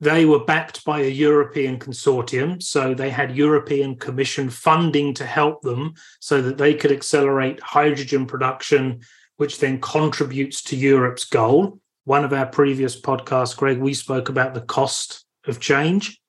they 0.00 0.26
were 0.26 0.44
backed 0.44 0.84
by 0.84 1.00
a 1.00 1.08
European 1.08 1.78
consortium. 1.78 2.62
So 2.62 2.94
they 2.94 3.10
had 3.10 3.36
European 3.36 3.96
Commission 3.96 4.50
funding 4.50 5.14
to 5.14 5.24
help 5.24 5.62
them 5.62 5.94
so 6.20 6.42
that 6.42 6.58
they 6.58 6.74
could 6.74 6.92
accelerate 6.92 7.60
hydrogen 7.60 8.26
production, 8.26 9.00
which 9.36 9.58
then 9.58 9.80
contributes 9.80 10.62
to 10.62 10.76
Europe's 10.76 11.24
goal. 11.24 11.80
One 12.04 12.24
of 12.24 12.32
our 12.32 12.46
previous 12.46 13.00
podcasts, 13.00 13.56
Greg, 13.56 13.78
we 13.78 13.94
spoke 13.94 14.28
about 14.28 14.54
the 14.54 14.60
cost 14.60 15.24
of 15.46 15.60
change. 15.60 16.20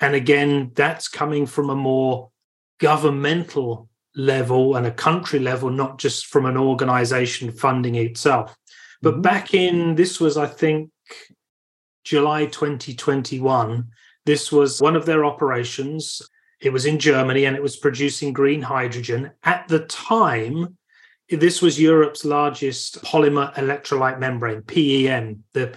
And 0.00 0.14
again, 0.14 0.72
that's 0.74 1.08
coming 1.08 1.46
from 1.46 1.68
a 1.70 1.76
more 1.76 2.30
governmental 2.78 3.88
level 4.16 4.76
and 4.76 4.86
a 4.86 4.90
country 4.90 5.38
level, 5.38 5.70
not 5.70 5.98
just 5.98 6.26
from 6.26 6.46
an 6.46 6.56
organization 6.56 7.52
funding 7.52 7.94
itself. 7.96 8.56
But 9.02 9.14
mm-hmm. 9.14 9.22
back 9.22 9.54
in, 9.54 9.94
this 9.94 10.20
was, 10.20 10.36
I 10.36 10.46
think, 10.46 10.90
July 12.04 12.46
2021, 12.46 13.88
this 14.26 14.50
was 14.50 14.80
one 14.80 14.96
of 14.96 15.06
their 15.06 15.24
operations. 15.24 16.22
It 16.60 16.72
was 16.72 16.86
in 16.86 16.98
Germany 16.98 17.44
and 17.44 17.56
it 17.56 17.62
was 17.62 17.76
producing 17.76 18.32
green 18.32 18.62
hydrogen. 18.62 19.32
At 19.42 19.68
the 19.68 19.80
time, 19.80 20.76
this 21.30 21.62
was 21.62 21.80
Europe's 21.80 22.24
largest 22.24 23.02
polymer 23.02 23.54
electrolyte 23.54 24.18
membrane, 24.18 24.62
PEM, 24.62 25.44
the, 25.52 25.74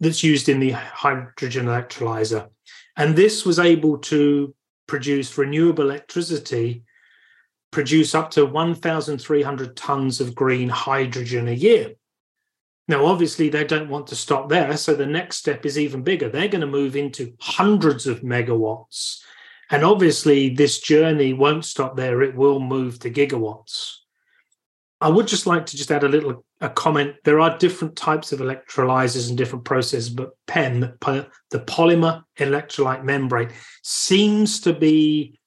that's 0.00 0.22
used 0.22 0.48
in 0.48 0.60
the 0.60 0.70
hydrogen 0.70 1.66
electrolyzer. 1.66 2.48
And 2.96 3.14
this 3.14 3.44
was 3.44 3.58
able 3.58 3.98
to 3.98 4.54
produce 4.86 5.36
renewable 5.36 5.84
electricity, 5.84 6.84
produce 7.70 8.14
up 8.14 8.30
to 8.32 8.46
1,300 8.46 9.76
tons 9.76 10.20
of 10.20 10.34
green 10.34 10.68
hydrogen 10.68 11.48
a 11.48 11.52
year. 11.52 11.92
Now, 12.88 13.04
obviously, 13.04 13.50
they 13.50 13.64
don't 13.64 13.90
want 13.90 14.06
to 14.06 14.16
stop 14.16 14.48
there. 14.48 14.74
So 14.78 14.94
the 14.94 15.04
next 15.04 15.36
step 15.36 15.66
is 15.66 15.78
even 15.78 16.02
bigger. 16.02 16.30
They're 16.30 16.48
going 16.48 16.62
to 16.62 16.66
move 16.66 16.96
into 16.96 17.34
hundreds 17.38 18.06
of 18.06 18.22
megawatts. 18.22 19.20
And 19.70 19.84
obviously, 19.84 20.48
this 20.48 20.80
journey 20.80 21.34
won't 21.34 21.66
stop 21.66 21.96
there. 21.96 22.22
It 22.22 22.34
will 22.34 22.60
move 22.60 22.98
to 23.00 23.10
gigawatts. 23.10 23.96
I 25.00 25.08
would 25.08 25.28
just 25.28 25.46
like 25.46 25.66
to 25.66 25.76
just 25.76 25.92
add 25.92 26.02
a 26.02 26.08
little 26.08 26.44
a 26.60 26.68
comment. 26.68 27.14
There 27.24 27.38
are 27.38 27.56
different 27.58 27.94
types 27.94 28.32
of 28.32 28.40
electrolyzers 28.40 29.28
and 29.28 29.38
different 29.38 29.64
processes, 29.64 30.10
but 30.10 30.30
PEM, 30.48 30.80
the 30.80 31.60
polymer 31.60 32.24
electrolyte 32.38 33.04
membrane, 33.04 33.50
seems 33.82 34.60
to 34.60 34.72
be 34.72 35.38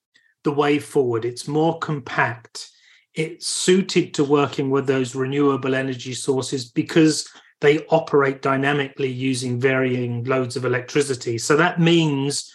the 0.43 0.53
way 0.53 0.79
forward. 0.79 1.25
It's 1.25 1.47
more 1.47 1.77
compact. 1.79 2.69
It's 3.13 3.47
suited 3.47 4.13
to 4.13 4.23
working 4.23 4.69
with 4.69 4.87
those 4.87 5.15
renewable 5.15 5.75
energy 5.75 6.13
sources 6.13 6.71
because 6.71 7.27
they 7.59 7.85
operate 7.87 8.41
dynamically 8.41 9.11
using 9.11 9.59
varying 9.59 10.23
loads 10.23 10.55
of 10.55 10.63
electricity. 10.63 11.37
So 11.37 11.57
that 11.57 11.79
means 11.79 12.51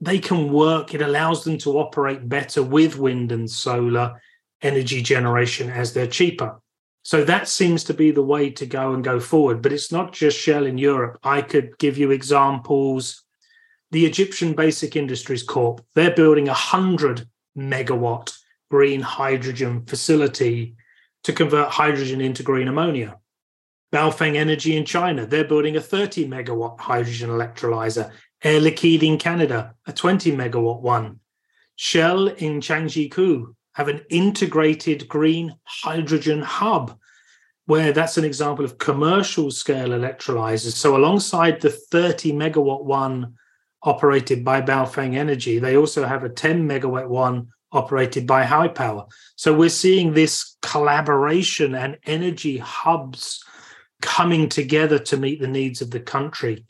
they 0.00 0.18
can 0.18 0.52
work, 0.52 0.92
it 0.92 1.02
allows 1.02 1.44
them 1.44 1.56
to 1.58 1.78
operate 1.78 2.28
better 2.28 2.62
with 2.62 2.98
wind 2.98 3.30
and 3.30 3.48
solar 3.48 4.20
energy 4.64 5.02
generation 5.02 5.70
as 5.70 5.92
they're 5.92 6.06
cheaper. 6.06 6.60
So 7.02 7.22
that 7.24 7.48
seems 7.48 7.84
to 7.84 7.94
be 7.94 8.10
the 8.10 8.22
way 8.22 8.50
to 8.50 8.64
go 8.64 8.94
and 8.94 9.04
go 9.04 9.20
forward. 9.20 9.60
But 9.60 9.72
it's 9.72 9.92
not 9.92 10.12
just 10.12 10.38
Shell 10.38 10.66
in 10.66 10.78
Europe. 10.78 11.18
I 11.22 11.42
could 11.42 11.76
give 11.78 11.98
you 11.98 12.10
examples. 12.10 13.22
The 13.90 14.06
Egyptian 14.06 14.54
Basic 14.54 14.96
Industries 14.96 15.42
Corp, 15.42 15.84
they're 15.94 16.14
building 16.14 16.48
a 16.48 16.52
100 16.52 17.28
megawatt 17.56 18.34
green 18.70 19.02
hydrogen 19.02 19.84
facility 19.84 20.76
to 21.24 21.32
convert 21.32 21.68
hydrogen 21.68 22.20
into 22.20 22.42
green 22.42 22.68
ammonia. 22.68 23.18
Baofeng 23.92 24.34
Energy 24.34 24.76
in 24.76 24.84
China, 24.84 25.26
they're 25.26 25.44
building 25.44 25.76
a 25.76 25.80
30 25.80 26.26
megawatt 26.26 26.80
hydrogen 26.80 27.30
electrolyzer. 27.30 28.10
Air 28.42 28.60
Liquide 28.60 29.04
in 29.04 29.18
Canada, 29.18 29.74
a 29.86 29.92
20 29.92 30.32
megawatt 30.32 30.80
one. 30.80 31.20
Shell 31.76 32.28
in 32.28 32.60
Zhangjiakou, 32.60 33.54
have 33.74 33.88
an 33.88 34.00
integrated 34.08 35.08
green 35.08 35.54
hydrogen 35.64 36.42
hub 36.42 36.98
where 37.66 37.92
that's 37.92 38.18
an 38.18 38.24
example 38.24 38.64
of 38.64 38.78
commercial 38.78 39.50
scale 39.50 39.90
electrolyzers. 39.90 40.74
So 40.74 40.96
alongside 40.96 41.60
the 41.60 41.70
30 41.70 42.32
megawatt 42.32 42.84
one 42.84 43.34
operated 43.82 44.44
by 44.44 44.60
Baofeng 44.60 45.16
Energy, 45.16 45.58
they 45.58 45.76
also 45.76 46.04
have 46.06 46.24
a 46.24 46.28
10 46.28 46.68
megawatt 46.68 47.08
one 47.08 47.48
operated 47.72 48.26
by 48.26 48.44
High 48.44 48.68
Power. 48.68 49.06
So 49.36 49.54
we're 49.54 49.68
seeing 49.68 50.12
this 50.12 50.56
collaboration 50.62 51.74
and 51.74 51.98
energy 52.04 52.58
hubs 52.58 53.42
coming 54.00 54.48
together 54.48 54.98
to 54.98 55.16
meet 55.16 55.40
the 55.40 55.48
needs 55.48 55.80
of 55.80 55.90
the 55.90 56.00
country. 56.00 56.66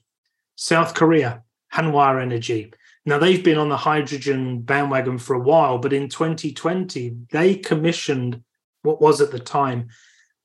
South 0.57 0.95
Korea, 0.95 1.43
Hanwha 1.75 2.23
Energy, 2.23 2.73
now, 3.07 3.19
they've 3.19 3.45
been 3.45 3.59
on 3.59 3.69
the 3.69 3.77
hydrogen 3.77 4.63
bandwagon 4.63 5.19
for 5.19 5.35
a 5.35 5.41
while, 5.41 5.79
but 5.79 5.93
in 5.93 6.09
2020, 6.09 7.15
they 7.31 7.55
commissioned 7.55 8.43
what 8.83 9.01
was 9.01 9.21
at 9.21 9.31
the 9.31 9.39
time 9.39 9.89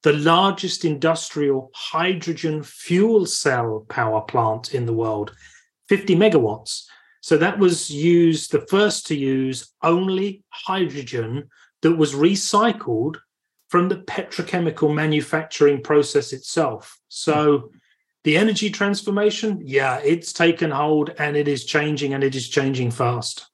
the 0.03 0.13
largest 0.13 0.85
industrial 0.85 1.71
hydrogen 1.73 2.63
fuel 2.63 3.25
cell 3.25 3.85
power 3.89 4.21
plant 4.21 4.73
in 4.73 4.85
the 4.85 4.93
world, 4.93 5.35
50 5.89 6.15
megawatts. 6.15 6.85
So 7.21 7.37
that 7.37 7.59
was 7.59 7.89
used, 7.89 8.51
the 8.51 8.65
first 8.67 9.07
to 9.07 9.15
use 9.15 9.73
only 9.83 10.43
hydrogen 10.49 11.49
that 11.81 11.97
was 11.97 12.13
recycled 12.13 13.17
from 13.67 13.89
the 13.89 13.97
petrochemical 13.97 14.93
manufacturing 14.93 15.83
process 15.83 16.31
itself. 16.31 16.97
So 17.09 17.71
the 18.29 18.37
energy 18.37 18.69
transformation, 18.69 19.59
yeah, 19.65 19.99
it's 20.05 20.31
taken 20.31 20.69
hold 20.69 21.09
and 21.17 21.35
it 21.35 21.47
is 21.47 21.65
changing 21.65 22.13
and 22.13 22.23
it 22.23 22.35
is 22.35 22.47
changing 22.47 22.91
fast. 22.91 23.49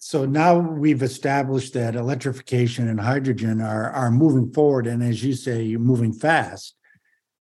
So 0.00 0.24
now 0.24 0.58
we've 0.58 1.04
established 1.04 1.74
that 1.74 1.94
electrification 1.94 2.88
and 2.88 2.98
hydrogen 2.98 3.60
are, 3.60 3.88
are 3.90 4.10
moving 4.10 4.52
forward. 4.52 4.88
And 4.88 5.00
as 5.00 5.22
you 5.22 5.32
say, 5.34 5.62
you're 5.62 5.78
moving 5.78 6.12
fast. 6.12 6.74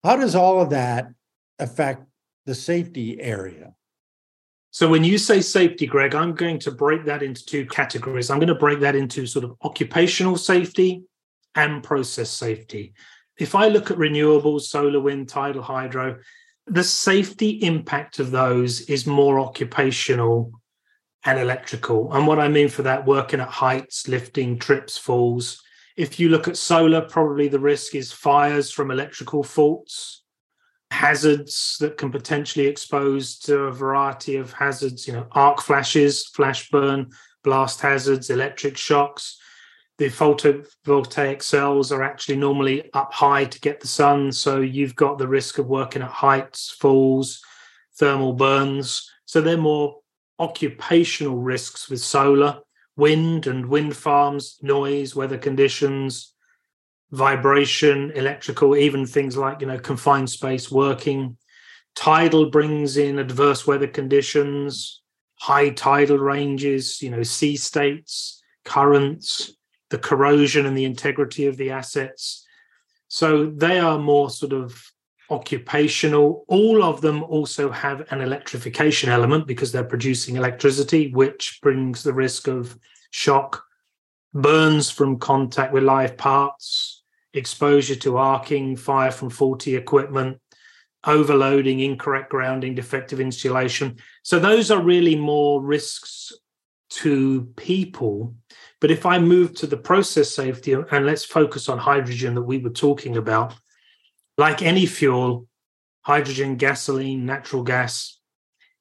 How 0.04 0.16
does 0.16 0.34
all 0.34 0.64
of 0.64 0.72
that 0.72 1.10
affect 1.60 2.08
the 2.48 2.56
safety 2.56 3.22
area? 3.22 3.76
So 4.72 4.90
when 4.90 5.04
you 5.04 5.20
say 5.20 5.42
safety, 5.42 5.86
Greg, 5.86 6.16
I'm 6.16 6.34
going 6.34 6.58
to 6.58 6.72
break 6.72 7.06
that 7.06 7.22
into 7.22 7.46
two 7.46 7.68
categories. 7.68 8.32
I'm 8.32 8.40
going 8.40 8.48
to 8.48 8.56
break 8.56 8.80
that 8.80 8.96
into 8.96 9.28
sort 9.28 9.46
of 9.46 9.58
occupational 9.62 10.38
safety 10.38 11.04
and 11.54 11.84
process 11.84 12.32
safety. 12.32 12.96
If 13.38 13.54
I 13.54 13.68
look 13.68 13.92
at 13.92 13.98
renewables, 13.98 14.62
solar, 14.62 15.00
wind, 15.00 15.30
tidal, 15.30 15.62
hydro, 15.62 16.18
the 16.68 16.84
safety 16.84 17.52
impact 17.62 18.20
of 18.20 18.32
those 18.32 18.82
is 18.82 19.06
more 19.06 19.40
occupational 19.40 20.52
and 21.26 21.40
electrical. 21.40 22.14
And 22.14 22.28
what 22.28 22.40
I 22.40 22.48
mean 22.48 22.70
for 22.70 22.84
that, 22.84 23.06
working 23.06 23.40
at 23.40 23.48
heights, 23.48 24.08
lifting, 24.08 24.60
trips, 24.60 24.98
falls. 24.98 25.62
If 25.96 26.20
you 26.20 26.30
look 26.30 26.48
at 26.48 26.58
solar, 26.58 27.02
probably 27.02 27.48
the 27.48 27.60
risk 27.60 27.96
is 27.96 28.12
fires 28.12 28.72
from 28.72 28.92
electrical 28.92 29.44
faults, 29.44 30.24
hazards 30.92 31.78
that 31.80 31.98
can 31.98 32.12
potentially 32.12 32.68
expose 32.68 33.38
to 33.40 33.60
a 33.64 33.72
variety 33.72 34.38
of 34.38 34.54
hazards, 34.54 35.08
you 35.08 35.14
know, 35.14 35.28
arc 35.32 35.62
flashes, 35.62 36.28
flash 36.28 36.70
burn, 36.70 37.12
blast 37.44 37.82
hazards, 37.82 38.30
electric 38.30 38.78
shocks 38.78 39.38
the 39.98 40.10
photovoltaic 40.10 41.42
cells 41.44 41.92
are 41.92 42.04
actually 42.04 42.38
normally 42.38 42.92
up 42.94 43.14
high 43.14 43.46
to 43.46 43.60
get 43.60 43.80
the 43.80 43.88
sun. 43.88 44.32
So 44.32 44.62
you've 44.62 44.96
got 44.96 45.18
the 45.18 45.28
risk 45.28 45.60
of 45.60 45.68
working 45.68 46.02
at 46.02 46.10
heights, 46.10 46.72
falls, 46.72 47.42
thermal 47.96 48.34
burns. 48.34 49.10
So 49.26 49.40
they're 49.40 49.58
more 49.58 50.00
occupational 50.40 51.38
risks 51.38 51.90
with 51.90 52.02
solar, 52.02 52.60
wind 52.96 53.48
and 53.48 53.68
wind 53.68 53.96
farms, 53.96 54.58
noise, 54.62 55.16
weather 55.16 55.38
conditions, 55.38 56.34
vibration, 57.12 58.12
electrical, 58.16 58.76
even 58.76 59.06
things 59.06 59.38
like, 59.38 59.62
you 59.62 59.68
know, 59.68 59.78
confined 59.78 60.30
space 60.30 60.72
working. 60.72 61.38
Tidal 61.96 62.50
brings 62.50 62.98
in 62.98 63.20
adverse 63.20 63.68
weather 63.68 63.88
conditions, 63.88 65.02
high 65.36 65.70
tidal 65.70 66.18
ranges, 66.18 67.02
you 67.04 67.12
know, 67.12 67.22
sea 67.22 67.56
states, 67.56 68.42
currents, 68.66 69.54
the 69.94 70.00
corrosion 70.00 70.66
and 70.66 70.76
the 70.76 70.86
integrity 70.86 71.46
of 71.46 71.56
the 71.56 71.70
assets. 71.70 72.48
So 73.10 73.46
they 73.46 73.78
are 73.78 74.00
more 74.00 74.32
sort 74.32 74.52
of 74.52 74.84
occupational. 75.30 76.46
All 76.48 76.84
of 76.84 77.02
them 77.02 77.22
also 77.22 77.70
have 77.70 78.12
an 78.12 78.20
electrification 78.20 79.12
element 79.12 79.46
because 79.46 79.72
they're 79.72 79.84
producing 79.84 80.36
electricity, 80.36 81.12
which 81.12 81.60
brings 81.62 82.02
the 82.02 82.12
risk 82.12 82.48
of 82.48 82.76
shock, 83.12 83.64
burns 84.34 84.90
from 84.90 85.20
contact 85.20 85.72
with 85.74 85.84
live 85.84 86.18
parts, 86.18 87.04
exposure 87.36 87.98
to 87.98 88.18
arcing, 88.18 88.76
fire 88.76 89.12
from 89.12 89.30
faulty 89.30 89.76
equipment, 89.76 90.40
overloading, 91.06 91.82
incorrect 91.82 92.32
grounding, 92.32 92.74
defective 92.74 93.20
insulation. 93.20 93.98
So 94.24 94.40
those 94.40 94.72
are 94.72 94.82
really 94.82 95.16
more 95.16 95.62
risks 95.62 96.34
to 96.90 97.46
people. 97.56 98.34
But 98.84 98.92
if 98.92 99.06
I 99.06 99.18
move 99.18 99.56
to 99.56 99.66
the 99.66 99.78
process 99.78 100.36
safety 100.36 100.74
and 100.74 101.06
let's 101.06 101.24
focus 101.24 101.70
on 101.70 101.78
hydrogen 101.78 102.36
that 102.36 102.42
we 102.42 102.58
were 102.58 102.70
talking 102.70 103.16
about, 103.16 103.56
like 104.38 104.62
any 104.62 104.86
fuel, 104.86 105.48
hydrogen, 106.02 106.58
gasoline, 106.58 107.26
natural 107.26 107.64
gas, 107.64 108.20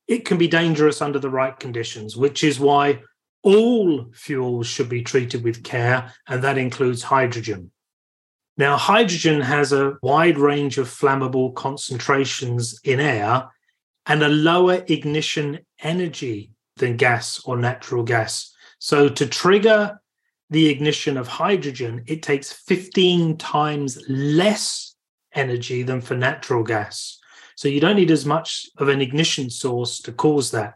it 0.08 0.24
can 0.24 0.38
be 0.38 0.48
dangerous 0.48 1.00
under 1.00 1.20
the 1.20 1.30
right 1.30 1.56
conditions, 1.56 2.16
which 2.16 2.42
is 2.42 2.58
why 2.58 3.00
all 3.44 4.06
fuels 4.12 4.66
should 4.66 4.88
be 4.88 5.02
treated 5.02 5.44
with 5.44 5.62
care, 5.62 6.12
and 6.26 6.42
that 6.42 6.58
includes 6.58 7.04
hydrogen. 7.04 7.70
Now, 8.56 8.76
hydrogen 8.76 9.40
has 9.40 9.72
a 9.72 9.98
wide 10.02 10.36
range 10.36 10.78
of 10.78 10.88
flammable 10.88 11.54
concentrations 11.54 12.80
in 12.82 12.98
air 12.98 13.48
and 14.06 14.24
a 14.24 14.28
lower 14.28 14.82
ignition 14.88 15.60
energy 15.80 16.50
than 16.78 16.96
gas 16.96 17.40
or 17.44 17.56
natural 17.56 18.02
gas. 18.02 18.51
So, 18.84 19.08
to 19.08 19.26
trigger 19.26 20.00
the 20.50 20.68
ignition 20.68 21.16
of 21.16 21.28
hydrogen, 21.28 22.02
it 22.06 22.22
takes 22.22 22.52
15 22.52 23.36
times 23.36 24.02
less 24.08 24.94
energy 25.34 25.82
than 25.82 26.00
for 26.00 26.14
natural 26.14 26.62
gas. 26.62 27.18
So, 27.56 27.68
you 27.68 27.80
don't 27.80 27.96
need 27.96 28.10
as 28.10 28.26
much 28.26 28.68
of 28.78 28.88
an 28.88 29.00
ignition 29.00 29.50
source 29.50 30.00
to 30.00 30.12
cause 30.12 30.50
that. 30.50 30.74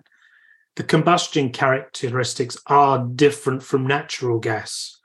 The 0.76 0.84
combustion 0.84 1.50
characteristics 1.50 2.56
are 2.66 3.06
different 3.06 3.62
from 3.62 3.86
natural 3.86 4.38
gas 4.38 4.96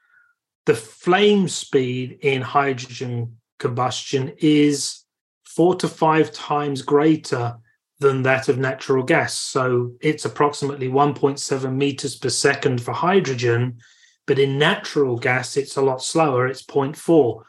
the 0.65 0.75
flame 0.75 1.47
speed 1.47 2.19
in 2.21 2.41
hydrogen 2.41 3.37
combustion 3.59 4.33
is 4.37 5.03
four 5.43 5.75
to 5.75 5.87
five 5.87 6.31
times 6.31 6.81
greater 6.81 7.57
than 8.01 8.23
that 8.23 8.49
of 8.49 8.57
natural 8.57 9.03
gas. 9.03 9.37
So 9.37 9.93
it's 10.01 10.25
approximately 10.25 10.89
1.7 10.89 11.73
meters 11.73 12.15
per 12.15 12.29
second 12.29 12.81
for 12.81 12.91
hydrogen, 12.91 13.77
but 14.25 14.39
in 14.39 14.57
natural 14.57 15.17
gas, 15.17 15.55
it's 15.55 15.77
a 15.77 15.81
lot 15.81 16.03
slower, 16.03 16.47
it's 16.47 16.63
0.4. 16.63 17.43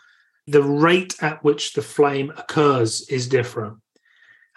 The 0.47 0.63
rate 0.63 1.17
at 1.23 1.43
which 1.43 1.73
the 1.73 1.83
flame 1.83 2.33
occurs 2.37 3.09
is 3.09 3.29
different. 3.29 3.79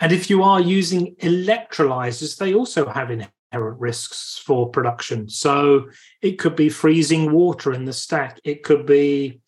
And 0.02 0.12
if 0.12 0.30
you 0.30 0.44
are 0.44 0.60
using 0.60 1.16
electrolyzers, 1.16 2.38
they 2.38 2.54
also 2.54 2.90
have 2.90 3.10
inherent 3.10 3.80
risks 3.80 4.42
for 4.46 4.70
production. 4.70 5.30
So 5.30 5.90
it 6.22 6.38
could 6.40 6.58
be 6.58 6.68
freezing 6.68 7.32
water 7.32 7.72
in 7.74 7.86
the 7.86 7.94
stack, 7.94 8.40
it 8.44 8.64
could 8.64 8.86
be 8.86 9.40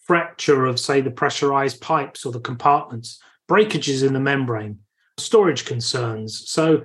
fracture 0.00 0.64
of, 0.64 0.80
say, 0.80 1.02
the 1.02 1.10
pressurized 1.10 1.82
pipes 1.82 2.24
or 2.24 2.32
the 2.32 2.40
compartments, 2.40 3.20
breakages 3.46 4.02
in 4.02 4.14
the 4.14 4.20
membrane, 4.20 4.78
storage 5.20 5.64
concerns. 5.64 6.50
So, 6.50 6.82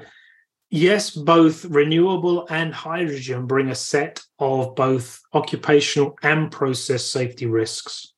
yes, 0.69 1.09
both 1.11 1.65
renewable 1.65 2.47
and 2.49 2.73
hydrogen 2.73 3.47
bring 3.47 3.69
a 3.69 3.75
set 3.75 4.21
of 4.39 4.75
both 4.75 5.21
occupational 5.33 6.17
and 6.21 6.51
process 6.51 7.05
safety 7.05 7.45
risks. 7.45 8.13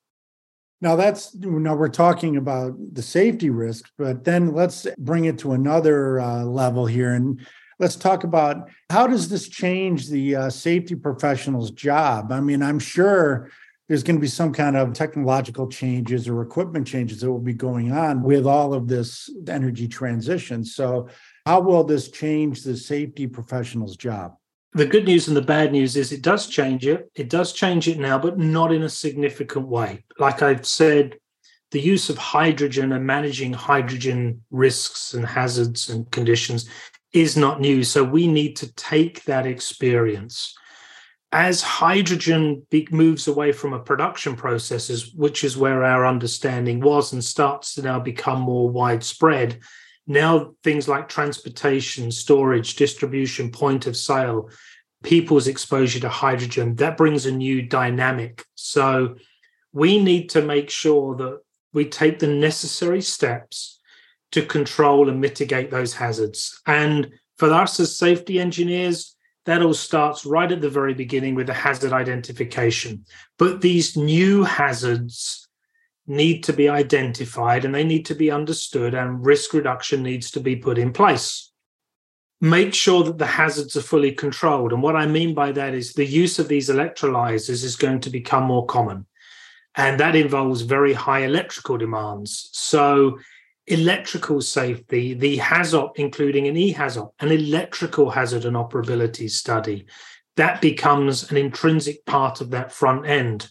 Now 0.79 0.95
that's 0.95 1.33
now 1.33 1.75
we're 1.75 1.89
talking 1.89 2.37
about 2.37 2.75
the 2.93 3.01
safety 3.01 3.49
risks, 3.49 3.91
but 3.97 4.23
then 4.23 4.53
let's 4.53 4.85
bring 4.99 5.25
it 5.25 5.39
to 5.39 5.53
another 5.53 6.19
uh, 6.19 6.43
level 6.43 6.85
here 6.85 7.13
and 7.13 7.39
let's 7.79 7.95
talk 7.95 8.23
about 8.23 8.69
how 8.89 9.07
does 9.07 9.29
this 9.29 9.47
change 9.47 10.09
the 10.09 10.35
uh, 10.35 10.49
safety 10.49 10.95
professional's 10.95 11.71
job 11.71 12.31
i 12.31 12.39
mean 12.39 12.61
i'm 12.61 12.79
sure 12.79 13.49
there's 13.87 14.03
going 14.03 14.17
to 14.17 14.21
be 14.21 14.27
some 14.27 14.53
kind 14.53 14.75
of 14.75 14.93
technological 14.93 15.67
changes 15.67 16.27
or 16.27 16.41
equipment 16.41 16.85
changes 16.85 17.21
that 17.21 17.31
will 17.31 17.39
be 17.39 17.53
going 17.53 17.91
on 17.91 18.21
with 18.21 18.45
all 18.45 18.73
of 18.73 18.87
this 18.87 19.29
energy 19.47 19.87
transition 19.87 20.63
so 20.63 21.07
how 21.45 21.59
will 21.59 21.83
this 21.83 22.09
change 22.09 22.63
the 22.63 22.75
safety 22.75 23.27
professional's 23.27 23.97
job 23.97 24.35
the 24.73 24.85
good 24.85 25.05
news 25.05 25.27
and 25.27 25.37
the 25.37 25.41
bad 25.41 25.71
news 25.71 25.95
is 25.95 26.11
it 26.11 26.21
does 26.21 26.47
change 26.47 26.85
it 26.85 27.09
it 27.15 27.29
does 27.29 27.53
change 27.53 27.87
it 27.87 27.99
now 27.99 28.17
but 28.17 28.37
not 28.37 28.71
in 28.71 28.83
a 28.83 28.89
significant 28.89 29.67
way 29.67 30.03
like 30.19 30.41
i've 30.41 30.65
said 30.65 31.17
the 31.71 31.81
use 31.81 32.09
of 32.09 32.17
hydrogen 32.17 32.93
and 32.93 33.05
managing 33.05 33.51
hydrogen 33.51 34.41
risks 34.51 35.13
and 35.13 35.25
hazards 35.25 35.89
and 35.89 36.09
conditions 36.11 36.69
is 37.13 37.37
not 37.37 37.59
new. 37.59 37.83
So 37.83 38.03
we 38.03 38.27
need 38.27 38.55
to 38.57 38.73
take 38.73 39.23
that 39.25 39.45
experience. 39.45 40.55
As 41.31 41.61
hydrogen 41.61 42.65
be- 42.69 42.87
moves 42.89 43.27
away 43.27 43.51
from 43.51 43.73
a 43.73 43.79
production 43.79 44.35
processes, 44.35 45.13
which 45.13 45.43
is 45.43 45.57
where 45.57 45.83
our 45.83 46.05
understanding 46.05 46.79
was 46.79 47.11
and 47.11 47.23
starts 47.23 47.75
to 47.75 47.81
now 47.81 47.99
become 47.99 48.39
more 48.39 48.69
widespread, 48.69 49.59
now 50.07 50.53
things 50.63 50.87
like 50.87 51.09
transportation, 51.09 52.11
storage, 52.11 52.77
distribution, 52.77 53.51
point 53.51 53.87
of 53.87 53.97
sale, 53.97 54.49
people's 55.03 55.47
exposure 55.47 55.99
to 55.99 56.09
hydrogen, 56.09 56.75
that 56.75 56.97
brings 56.97 57.25
a 57.25 57.31
new 57.31 57.61
dynamic. 57.61 58.45
So 58.55 59.15
we 59.73 60.01
need 60.01 60.29
to 60.29 60.41
make 60.41 60.69
sure 60.69 61.15
that 61.17 61.39
we 61.73 61.85
take 61.85 62.19
the 62.19 62.27
necessary 62.27 63.01
steps 63.01 63.79
to 64.31 64.45
control 64.45 65.09
and 65.09 65.21
mitigate 65.21 65.71
those 65.71 65.93
hazards. 65.93 66.61
And 66.65 67.11
for 67.37 67.53
us 67.53 67.79
as 67.79 67.97
safety 67.97 68.39
engineers, 68.39 69.15
that 69.47 69.61
all 69.61 69.73
starts 69.73 70.25
right 70.25 70.51
at 70.51 70.59
the 70.59 70.69
very 70.69 70.93
beginning 70.93 71.33
with 71.33 71.47
the 71.47 71.53
hazard 71.53 71.93
identification. 71.93 73.05
But 73.39 73.61
these 73.61 73.95
new 73.95 74.43
hazards 74.43 75.47
need 76.05 76.43
to 76.43 76.53
be 76.53 76.67
identified 76.67 77.63
and 77.63 77.73
they 77.73 77.85
need 77.85 78.05
to 78.07 78.15
be 78.15 78.29
understood, 78.29 78.93
and 78.93 79.25
risk 79.25 79.53
reduction 79.53 80.03
needs 80.03 80.31
to 80.31 80.41
be 80.41 80.57
put 80.57 80.77
in 80.77 80.91
place. 80.91 81.49
Make 82.41 82.73
sure 82.73 83.05
that 83.05 83.17
the 83.17 83.25
hazards 83.25 83.77
are 83.77 83.81
fully 83.81 84.11
controlled. 84.11 84.73
And 84.73 84.83
what 84.83 84.97
I 84.97 85.07
mean 85.07 85.33
by 85.33 85.53
that 85.53 85.73
is 85.73 85.93
the 85.93 86.05
use 86.05 86.39
of 86.39 86.49
these 86.49 86.69
electrolyzers 86.69 87.63
is 87.63 87.77
going 87.77 88.01
to 88.01 88.09
become 88.09 88.43
more 88.43 88.65
common. 88.65 89.05
And 89.75 89.97
that 90.01 90.15
involves 90.15 90.61
very 90.61 90.91
high 90.91 91.23
electrical 91.23 91.77
demands. 91.77 92.49
So 92.51 93.19
electrical 93.67 94.41
safety, 94.41 95.13
the 95.13 95.37
HAZOP, 95.37 95.97
including 95.97 96.47
an 96.47 96.55
EHAZOP, 96.55 97.11
an 97.19 97.31
electrical 97.31 98.09
hazard 98.09 98.45
and 98.45 98.55
operability 98.55 99.29
study. 99.29 99.85
That 100.37 100.61
becomes 100.61 101.29
an 101.31 101.37
intrinsic 101.37 102.05
part 102.05 102.41
of 102.41 102.51
that 102.51 102.71
front 102.71 103.05
end. 103.05 103.49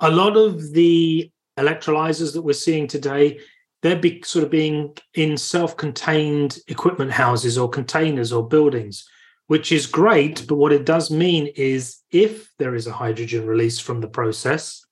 A 0.00 0.10
lot 0.10 0.36
of 0.36 0.72
the 0.72 1.30
electrolyzers 1.58 2.32
that 2.32 2.42
we're 2.42 2.52
seeing 2.54 2.86
today, 2.86 3.40
they're 3.82 3.96
be, 3.96 4.22
sort 4.24 4.44
of 4.44 4.50
being 4.50 4.96
in 5.14 5.36
self 5.36 5.76
contained 5.76 6.58
equipment 6.68 7.10
houses 7.10 7.58
or 7.58 7.68
containers 7.68 8.32
or 8.32 8.48
buildings, 8.48 9.06
which 9.48 9.72
is 9.72 9.86
great. 9.86 10.46
But 10.48 10.56
what 10.56 10.72
it 10.72 10.86
does 10.86 11.10
mean 11.10 11.48
is 11.48 11.98
if 12.10 12.50
there 12.58 12.74
is 12.74 12.86
a 12.86 12.92
hydrogen 12.92 13.46
release 13.46 13.78
from 13.78 14.00
the 14.00 14.08
process, 14.08 14.86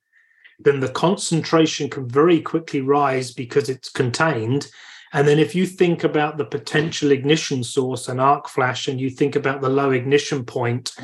then 0.59 0.81
the 0.81 0.89
concentration 0.89 1.89
can 1.89 2.09
very 2.09 2.41
quickly 2.41 2.81
rise 2.81 3.33
because 3.33 3.69
it's 3.69 3.89
contained. 3.89 4.69
And 5.13 5.27
then 5.27 5.39
if 5.39 5.55
you 5.55 5.67
think 5.67 6.05
about 6.05 6.37
the 6.37 6.45
potential 6.45 7.13
ignition 7.13 7.63
source 7.65 8.09
and 8.09 8.21
arc 8.21 8.49
flash, 8.49 8.89
and 8.89 9.01
you 9.01 9.09
think 9.09 9.37
about 9.37 9.61
the 9.61 9.69
low 9.69 9.91
ignition 9.91 10.45
point, 10.45 10.95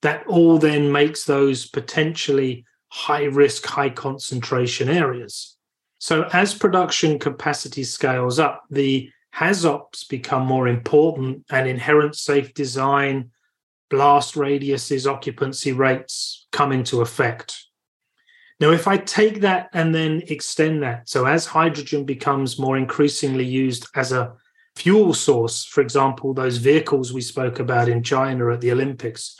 that 0.00 0.26
all 0.26 0.58
then 0.58 0.90
makes 0.90 1.24
those 1.24 1.66
potentially 1.66 2.64
high 2.88 3.24
risk, 3.24 3.64
high 3.64 3.90
concentration 3.90 4.88
areas. 4.88 5.56
So 5.98 6.24
as 6.32 6.54
production 6.54 7.18
capacity 7.18 7.84
scales 7.84 8.38
up, 8.38 8.64
the 8.70 9.10
HAZOPs 9.36 10.08
become 10.08 10.44
more 10.44 10.68
important 10.68 11.44
and 11.50 11.68
inherent 11.68 12.16
safe 12.16 12.52
design, 12.54 13.30
blast 13.88 14.34
radiuses, 14.34 15.10
occupancy 15.10 15.72
rates 15.72 16.46
come 16.50 16.72
into 16.72 17.00
effect. 17.00 17.66
Now, 18.62 18.70
if 18.70 18.86
I 18.86 18.96
take 18.96 19.40
that 19.40 19.70
and 19.72 19.92
then 19.92 20.22
extend 20.28 20.84
that, 20.84 21.08
so 21.08 21.24
as 21.24 21.46
hydrogen 21.46 22.04
becomes 22.04 22.60
more 22.60 22.76
increasingly 22.76 23.44
used 23.44 23.88
as 23.96 24.12
a 24.12 24.34
fuel 24.76 25.14
source, 25.14 25.64
for 25.64 25.80
example, 25.80 26.32
those 26.32 26.58
vehicles 26.58 27.12
we 27.12 27.22
spoke 27.22 27.58
about 27.58 27.88
in 27.88 28.04
China 28.04 28.52
at 28.52 28.60
the 28.60 28.70
Olympics, 28.70 29.36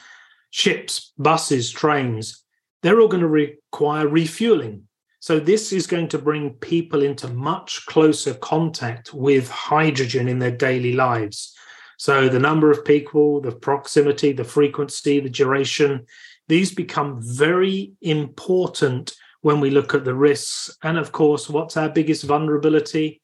ships, 0.51 1.13
buses, 1.17 1.71
trains, 1.71 2.43
they're 2.83 3.01
all 3.01 3.07
going 3.07 3.21
to 3.21 3.29
require 3.29 4.09
refueling. 4.09 4.89
So, 5.21 5.39
this 5.39 5.73
is 5.73 5.87
going 5.87 6.09
to 6.09 6.19
bring 6.19 6.55
people 6.55 7.01
into 7.01 7.29
much 7.29 7.87
closer 7.87 8.35
contact 8.35 9.15
with 9.15 9.49
hydrogen 9.49 10.27
in 10.27 10.41
their 10.41 10.51
daily 10.51 10.95
lives. 10.95 11.57
So, 11.97 12.29
the 12.29 12.41
number 12.41 12.73
of 12.73 12.85
people, 12.85 13.41
the 13.41 13.53
proximity, 13.53 14.33
the 14.33 14.43
frequency, 14.43 15.21
the 15.21 15.31
duration, 15.31 16.07
these 16.49 16.75
become 16.75 17.21
very 17.21 17.93
important 18.01 19.15
when 19.43 19.61
we 19.61 19.71
look 19.71 19.95
at 19.95 20.05
the 20.05 20.15
risks. 20.15 20.77
And 20.83 20.99
of 20.99 21.13
course, 21.13 21.49
what's 21.49 21.77
our 21.77 21.89
biggest 21.89 22.25
vulnerability? 22.25 23.21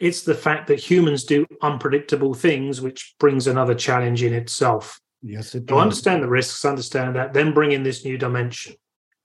It's 0.00 0.22
the 0.22 0.34
fact 0.34 0.68
that 0.68 0.78
humans 0.78 1.24
do 1.24 1.46
unpredictable 1.62 2.34
things, 2.34 2.80
which 2.80 3.14
brings 3.18 3.46
another 3.46 3.74
challenge 3.74 4.22
in 4.22 4.32
itself. 4.32 5.00
Yes, 5.22 5.54
it 5.54 5.66
does. 5.66 5.74
To 5.74 5.80
understand 5.80 6.22
the 6.22 6.28
risks, 6.28 6.64
understand 6.64 7.16
that, 7.16 7.32
then 7.32 7.52
bring 7.52 7.72
in 7.72 7.82
this 7.82 8.04
new 8.04 8.16
dimension. 8.16 8.74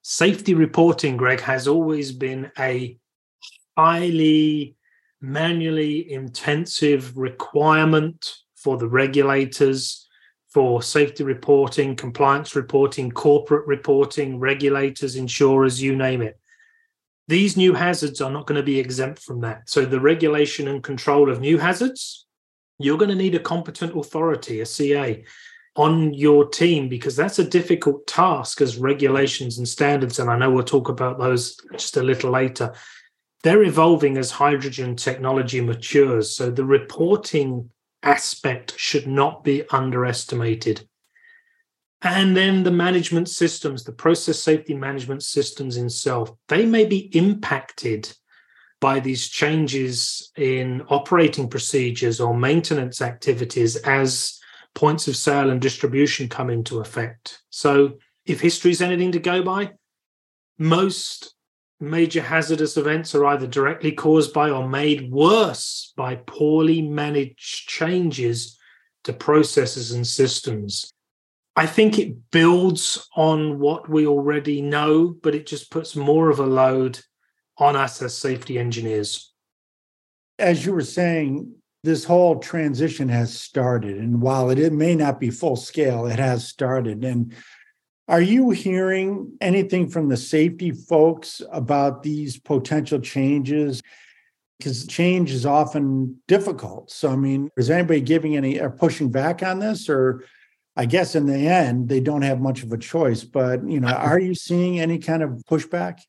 Safety 0.01 0.53
reporting, 0.53 1.15
Greg, 1.15 1.39
has 1.41 1.67
always 1.67 2.11
been 2.11 2.51
a 2.57 2.97
highly 3.77 4.75
manually 5.21 6.11
intensive 6.11 7.15
requirement 7.15 8.33
for 8.55 8.77
the 8.77 8.87
regulators 8.87 10.07
for 10.53 10.83
safety 10.83 11.23
reporting, 11.23 11.95
compliance 11.95 12.55
reporting, 12.55 13.11
corporate 13.11 13.65
reporting, 13.65 14.39
regulators, 14.39 15.15
insurers, 15.15 15.81
you 15.81 15.95
name 15.95 16.21
it. 16.21 16.39
These 17.27 17.57
new 17.57 17.73
hazards 17.73 18.21
are 18.21 18.29
not 18.29 18.45
going 18.45 18.57
to 18.57 18.63
be 18.63 18.79
exempt 18.79 19.23
from 19.23 19.41
that. 19.41 19.69
So, 19.69 19.85
the 19.85 19.99
regulation 19.99 20.67
and 20.67 20.83
control 20.83 21.31
of 21.31 21.39
new 21.39 21.57
hazards, 21.57 22.27
you're 22.77 22.97
going 22.97 23.09
to 23.09 23.15
need 23.15 23.33
a 23.33 23.39
competent 23.39 23.97
authority, 23.97 24.59
a 24.59 24.65
CA, 24.65 25.23
on 25.75 26.13
your 26.13 26.47
team 26.47 26.87
because 26.87 27.15
that's 27.15 27.39
a 27.39 27.49
difficult 27.49 28.05
task 28.05 28.61
as 28.61 28.77
regulations 28.77 29.57
and 29.57 29.67
standards. 29.67 30.19
And 30.19 30.29
I 30.29 30.37
know 30.37 30.51
we'll 30.51 30.63
talk 30.63 30.89
about 30.89 31.17
those 31.17 31.57
just 31.71 31.97
a 31.97 32.03
little 32.03 32.29
later. 32.29 32.73
They're 33.41 33.63
evolving 33.63 34.17
as 34.17 34.29
hydrogen 34.29 34.95
technology 34.95 35.61
matures. 35.61 36.35
So, 36.35 36.51
the 36.51 36.65
reporting 36.65 37.71
aspect 38.03 38.73
should 38.77 39.07
not 39.07 39.43
be 39.43 39.63
underestimated. 39.69 40.87
And 42.01 42.35
then 42.35 42.63
the 42.63 42.71
management 42.71 43.29
systems, 43.29 43.83
the 43.83 43.93
process 43.93 44.37
safety 44.37 44.73
management 44.73 45.23
systems 45.23 45.77
itself, 45.77 46.31
they 46.49 46.65
may 46.65 46.85
be 46.85 47.09
impacted 47.15 48.13
by 48.81 48.99
these 48.99 49.29
changes 49.29 50.31
in 50.35 50.81
operating 50.89 51.47
procedures 51.47 52.19
or 52.19 52.35
maintenance 52.35 53.01
activities 53.01 53.77
as 53.77 54.37
points 54.75 55.07
of 55.07 55.15
sale 55.15 55.49
and 55.49 55.61
distribution 55.61 56.27
come 56.27 56.49
into 56.49 56.81
effect. 56.81 57.41
So, 57.49 57.93
if 58.25 58.41
history 58.41 58.71
is 58.71 58.81
anything 58.81 59.13
to 59.13 59.19
go 59.19 59.41
by, 59.41 59.71
most 60.57 61.33
major 61.83 62.21
hazardous 62.21 62.77
events 62.77 63.13
are 63.13 63.25
either 63.25 63.47
directly 63.47 63.91
caused 63.91 64.33
by 64.33 64.49
or 64.49 64.67
made 64.67 65.11
worse 65.11 65.93
by 65.95 66.15
poorly 66.15 66.81
managed 66.81 67.67
changes 67.67 68.57
to 69.03 69.13
processes 69.13 69.91
and 69.91 70.07
systems. 70.07 70.91
I 71.55 71.67
think 71.67 71.99
it 71.99 72.31
builds 72.31 73.07
on 73.15 73.59
what 73.59 73.87
we 73.87 74.07
already 74.07 74.61
know, 74.61 75.15
but 75.21 75.35
it 75.35 75.45
just 75.45 75.69
puts 75.69 75.95
more 75.95 76.29
of 76.29 76.39
a 76.39 76.45
load 76.45 76.99
on 77.57 77.75
us 77.75 78.01
as 78.01 78.17
safety 78.17 78.57
engineers. 78.57 79.31
As 80.39 80.65
you 80.65 80.73
were 80.73 80.81
saying, 80.81 81.53
this 81.83 82.05
whole 82.05 82.39
transition 82.39 83.09
has 83.09 83.37
started. 83.37 83.97
And 83.97 84.21
while 84.21 84.49
it, 84.49 84.73
may 84.73 84.95
not 84.95 85.19
be 85.19 85.29
full 85.29 85.55
scale, 85.55 86.07
it 86.07 86.17
has 86.17 86.47
started. 86.47 87.03
And 87.03 87.35
are 88.07 88.21
you 88.21 88.49
hearing 88.49 89.37
anything 89.39 89.89
from 89.89 90.09
the 90.09 90.17
safety 90.17 90.71
folks 90.71 91.41
about 91.51 92.03
these 92.03 92.37
potential 92.37 92.99
changes? 92.99 93.81
Because 94.57 94.85
change 94.87 95.31
is 95.31 95.45
often 95.45 96.21
difficult. 96.27 96.91
So, 96.91 97.09
I 97.09 97.15
mean, 97.15 97.49
is 97.57 97.69
anybody 97.69 98.01
giving 98.01 98.35
any 98.35 98.59
or 98.59 98.69
pushing 98.69 99.09
back 99.09 99.41
on 99.41 99.59
this? 99.59 99.89
Or 99.89 100.23
I 100.75 100.85
guess 100.85 101.15
in 101.15 101.27
the 101.27 101.47
end, 101.47 101.87
they 101.87 101.99
don't 101.99 102.21
have 102.23 102.41
much 102.41 102.63
of 102.63 102.71
a 102.73 102.77
choice. 102.77 103.23
But, 103.23 103.67
you 103.67 103.79
know, 103.79 103.87
uh, 103.87 103.93
are 103.93 104.19
you 104.19 104.35
seeing 104.35 104.79
any 104.79 104.99
kind 104.99 105.23
of 105.23 105.41
pushback? 105.49 105.99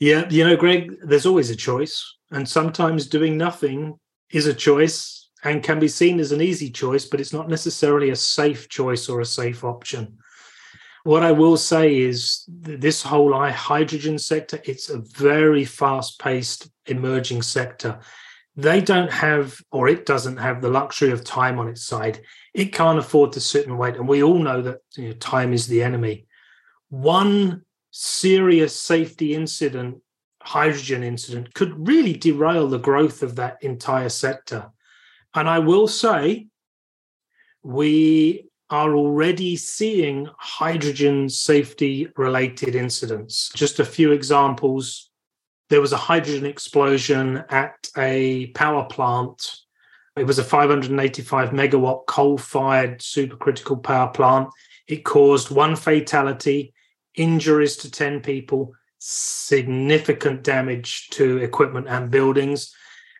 Yeah, 0.00 0.28
you 0.30 0.44
know, 0.44 0.56
Greg, 0.56 0.96
there's 1.04 1.26
always 1.26 1.50
a 1.50 1.56
choice. 1.56 2.02
And 2.30 2.48
sometimes 2.48 3.06
doing 3.06 3.36
nothing 3.36 3.98
is 4.30 4.46
a 4.46 4.54
choice 4.54 5.28
and 5.44 5.62
can 5.62 5.78
be 5.78 5.88
seen 5.88 6.18
as 6.18 6.32
an 6.32 6.40
easy 6.40 6.70
choice, 6.70 7.04
but 7.04 7.20
it's 7.20 7.32
not 7.32 7.48
necessarily 7.48 8.10
a 8.10 8.16
safe 8.16 8.68
choice 8.68 9.08
or 9.08 9.20
a 9.20 9.26
safe 9.26 9.64
option. 9.64 10.18
What 11.04 11.24
I 11.24 11.32
will 11.32 11.56
say 11.56 11.98
is 11.98 12.44
this 12.48 13.02
whole 13.02 13.32
hydrogen 13.50 14.18
sector, 14.18 14.60
it's 14.64 14.88
a 14.88 14.98
very 14.98 15.64
fast 15.64 16.20
paced 16.20 16.70
emerging 16.86 17.42
sector. 17.42 17.98
They 18.54 18.80
don't 18.80 19.10
have, 19.10 19.56
or 19.72 19.88
it 19.88 20.06
doesn't 20.06 20.36
have 20.36 20.60
the 20.60 20.68
luxury 20.68 21.10
of 21.10 21.24
time 21.24 21.58
on 21.58 21.68
its 21.68 21.84
side. 21.84 22.20
It 22.54 22.72
can't 22.72 22.98
afford 22.98 23.32
to 23.32 23.40
sit 23.40 23.66
and 23.66 23.78
wait. 23.78 23.96
And 23.96 24.06
we 24.06 24.22
all 24.22 24.38
know 24.38 24.62
that 24.62 24.78
you 24.96 25.08
know, 25.08 25.14
time 25.14 25.52
is 25.52 25.66
the 25.66 25.82
enemy. 25.82 26.26
One 26.90 27.62
serious 27.90 28.78
safety 28.78 29.34
incident, 29.34 30.02
hydrogen 30.42 31.02
incident, 31.02 31.54
could 31.54 31.88
really 31.88 32.12
derail 32.12 32.68
the 32.68 32.78
growth 32.78 33.22
of 33.22 33.36
that 33.36 33.58
entire 33.62 34.10
sector. 34.10 34.70
And 35.34 35.48
I 35.48 35.58
will 35.58 35.88
say, 35.88 36.48
we 37.62 38.50
are 38.72 38.96
already 38.96 39.54
seeing 39.54 40.26
hydrogen 40.38 41.28
safety 41.28 42.08
related 42.16 42.74
incidents. 42.74 43.50
Just 43.54 43.78
a 43.78 43.84
few 43.84 44.12
examples. 44.12 45.10
There 45.68 45.82
was 45.82 45.92
a 45.92 45.98
hydrogen 45.98 46.46
explosion 46.46 47.44
at 47.50 47.90
a 47.98 48.46
power 48.54 48.84
plant. 48.84 49.58
It 50.16 50.24
was 50.24 50.38
a 50.38 50.44
585 50.44 51.50
megawatt 51.50 52.06
coal 52.06 52.38
fired 52.38 53.00
supercritical 53.00 53.82
power 53.82 54.08
plant. 54.08 54.48
It 54.88 55.04
caused 55.04 55.50
one 55.50 55.76
fatality, 55.76 56.72
injuries 57.14 57.76
to 57.78 57.90
10 57.90 58.20
people, 58.20 58.72
significant 58.98 60.44
damage 60.44 61.10
to 61.10 61.36
equipment 61.38 61.88
and 61.88 62.10
buildings. 62.10 62.74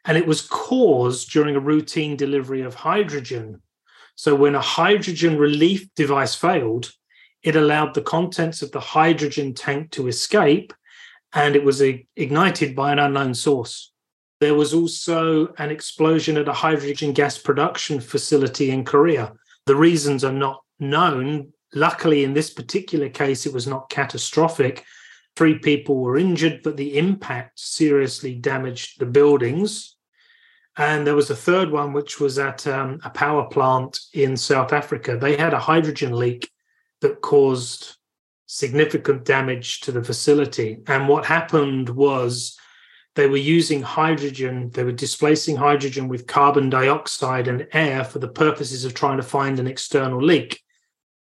And 0.06 0.16
it 0.16 0.26
was 0.26 0.40
caused 0.40 1.30
during 1.30 1.56
a 1.56 1.60
routine 1.60 2.16
delivery 2.16 2.62
of 2.62 2.74
hydrogen 2.74 3.60
so 4.14 4.34
when 4.34 4.54
a 4.54 4.60
hydrogen 4.60 5.38
relief 5.38 5.88
device 5.94 6.34
failed, 6.34 6.92
it 7.42 7.56
allowed 7.56 7.94
the 7.94 8.02
contents 8.02 8.62
of 8.62 8.70
the 8.72 8.80
hydrogen 8.80 9.54
tank 9.54 9.90
to 9.92 10.06
escape 10.08 10.72
and 11.32 11.56
it 11.56 11.64
was 11.64 11.80
ignited 11.80 12.76
by 12.76 12.92
an 12.92 12.98
unknown 12.98 13.34
source. 13.34 13.92
There 14.40 14.54
was 14.54 14.74
also 14.74 15.54
an 15.58 15.70
explosion 15.70 16.36
at 16.36 16.48
a 16.48 16.52
hydrogen 16.52 17.12
gas 17.12 17.38
production 17.38 18.00
facility 18.00 18.70
in 18.70 18.84
Korea. 18.84 19.32
The 19.66 19.76
reasons 19.76 20.24
are 20.24 20.32
not 20.32 20.62
known. 20.78 21.52
Luckily, 21.74 22.24
in 22.24 22.34
this 22.34 22.50
particular 22.50 23.08
case, 23.08 23.46
it 23.46 23.52
was 23.52 23.66
not 23.66 23.88
catastrophic. 23.88 24.84
Three 25.36 25.58
people 25.58 25.96
were 25.96 26.18
injured, 26.18 26.60
but 26.62 26.76
the 26.76 26.98
impact 26.98 27.58
seriously 27.60 28.34
damaged 28.34 28.98
the 28.98 29.06
buildings. 29.06 29.96
And 30.76 31.06
there 31.06 31.16
was 31.16 31.30
a 31.30 31.36
third 31.36 31.70
one, 31.70 31.92
which 31.92 32.18
was 32.18 32.38
at 32.38 32.66
um, 32.66 32.98
a 33.04 33.10
power 33.10 33.44
plant 33.44 34.00
in 34.14 34.36
South 34.36 34.72
Africa. 34.72 35.16
They 35.16 35.36
had 35.36 35.52
a 35.52 35.58
hydrogen 35.58 36.12
leak 36.12 36.50
that 37.02 37.20
caused 37.20 37.96
significant 38.46 39.24
damage 39.24 39.80
to 39.80 39.92
the 39.92 40.02
facility. 40.02 40.78
And 40.86 41.08
what 41.08 41.26
happened 41.26 41.90
was 41.90 42.58
they 43.14 43.26
were 43.26 43.36
using 43.36 43.82
hydrogen, 43.82 44.70
they 44.72 44.84
were 44.84 44.92
displacing 44.92 45.56
hydrogen 45.56 46.08
with 46.08 46.26
carbon 46.26 46.70
dioxide 46.70 47.48
and 47.48 47.66
air 47.72 48.04
for 48.04 48.18
the 48.18 48.28
purposes 48.28 48.84
of 48.84 48.94
trying 48.94 49.18
to 49.18 49.22
find 49.22 49.58
an 49.58 49.66
external 49.66 50.22
leak. 50.22 50.62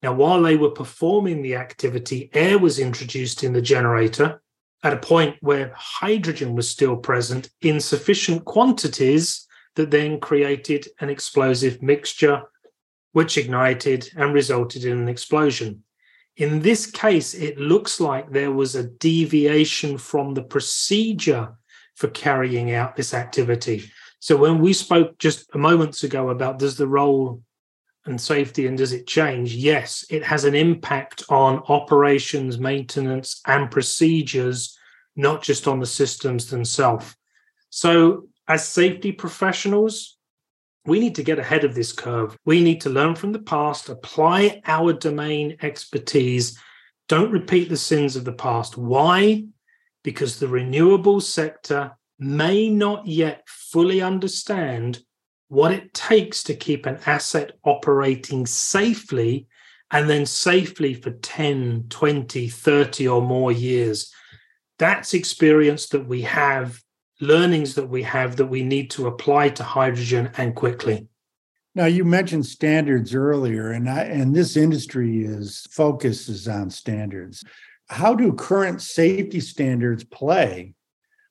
Now, 0.01 0.13
while 0.13 0.41
they 0.41 0.55
were 0.55 0.71
performing 0.71 1.41
the 1.41 1.55
activity, 1.55 2.29
air 2.33 2.57
was 2.59 2.79
introduced 2.79 3.43
in 3.43 3.53
the 3.53 3.61
generator 3.61 4.41
at 4.85 4.93
a 4.93 4.97
point 4.97 5.35
where 5.41 5.73
hydrogen 5.75 6.53
was 6.53 6.69
still 6.69 6.95
present 6.95 7.49
in 7.61 7.79
sufficient 7.79 8.45
quantities 8.45 9.47
that 9.75 9.89
then 9.89 10.19
created 10.19 10.87
an 10.99 11.09
explosive 11.09 11.81
mixture, 11.81 12.43
which 13.11 13.35
ignited 13.35 14.07
and 14.15 14.31
resulted 14.31 14.85
in 14.85 14.99
an 14.99 15.09
explosion. 15.09 15.83
In 16.37 16.59
this 16.61 16.85
case, 16.85 17.33
it 17.33 17.57
looks 17.57 17.99
like 17.99 18.29
there 18.29 18.51
was 18.51 18.75
a 18.75 18.83
deviation 18.83 19.97
from 19.97 20.35
the 20.35 20.43
procedure 20.43 21.55
for 21.95 22.09
carrying 22.09 22.71
out 22.71 22.95
this 22.95 23.15
activity. 23.15 23.89
So, 24.19 24.37
when 24.37 24.59
we 24.59 24.71
spoke 24.71 25.17
just 25.17 25.49
a 25.55 25.57
moments 25.57 26.03
ago 26.03 26.29
about 26.29 26.59
does 26.59 26.77
the 26.77 26.87
role 26.87 27.41
and 28.05 28.21
safety 28.21 28.67
and 28.67 28.77
does 28.77 28.93
it 28.93 29.07
change? 29.07 29.55
Yes, 29.55 30.05
it 30.11 30.23
has 30.23 30.43
an 30.43 30.53
impact 30.53 31.23
on 31.29 31.63
operations, 31.69 32.59
maintenance, 32.59 33.41
and 33.47 33.71
procedures, 33.71 34.74
not 35.15 35.41
just 35.41 35.67
on 35.67 35.79
the 35.79 35.85
systems 35.85 36.49
themselves. 36.49 37.15
So, 37.69 38.27
as 38.47 38.67
safety 38.67 39.11
professionals, 39.11 40.17
we 40.85 40.99
need 40.99 41.15
to 41.15 41.23
get 41.23 41.39
ahead 41.39 41.63
of 41.63 41.73
this 41.73 41.91
curve. 41.91 42.37
We 42.45 42.61
need 42.61 42.81
to 42.81 42.89
learn 42.89 43.15
from 43.15 43.31
the 43.31 43.39
past, 43.39 43.89
apply 43.89 44.61
our 44.65 44.93
domain 44.93 45.57
expertise, 45.61 46.59
don't 47.07 47.31
repeat 47.31 47.69
the 47.69 47.77
sins 47.77 48.15
of 48.15 48.25
the 48.25 48.33
past. 48.33 48.77
Why? 48.77 49.45
Because 50.03 50.39
the 50.39 50.47
renewable 50.47 51.21
sector 51.21 51.91
may 52.17 52.69
not 52.69 53.05
yet 53.05 53.43
fully 53.47 54.01
understand 54.01 54.99
what 55.47 55.71
it 55.71 55.93
takes 55.93 56.43
to 56.43 56.55
keep 56.55 56.85
an 56.85 56.99
asset 57.05 57.51
operating 57.63 58.45
safely 58.45 59.47
and 59.91 60.09
then 60.09 60.25
safely 60.25 60.93
for 60.93 61.11
10, 61.11 61.85
20, 61.89 62.47
30 62.47 63.07
or 63.07 63.21
more 63.21 63.51
years. 63.51 64.11
That's 64.77 65.13
experience 65.13 65.87
that 65.89 66.07
we 66.07 66.21
have, 66.23 66.81
learnings 67.21 67.75
that 67.75 67.89
we 67.89 68.03
have 68.03 68.35
that 68.37 68.47
we 68.47 68.63
need 68.63 68.91
to 68.91 69.07
apply 69.07 69.49
to 69.49 69.63
hydrogen 69.63 70.31
and 70.37 70.55
quickly. 70.55 71.07
Now 71.73 71.85
you 71.85 72.05
mentioned 72.05 72.45
standards 72.45 73.13
earlier, 73.13 73.71
and 73.71 73.89
I, 73.89 74.03
and 74.03 74.33
this 74.33 74.55
industry 74.55 75.23
is 75.23 75.65
focuses 75.71 76.47
on 76.47 76.69
standards. 76.69 77.43
How 77.89 78.15
do 78.15 78.33
current 78.33 78.81
safety 78.81 79.39
standards 79.39 80.03
play 80.03 80.73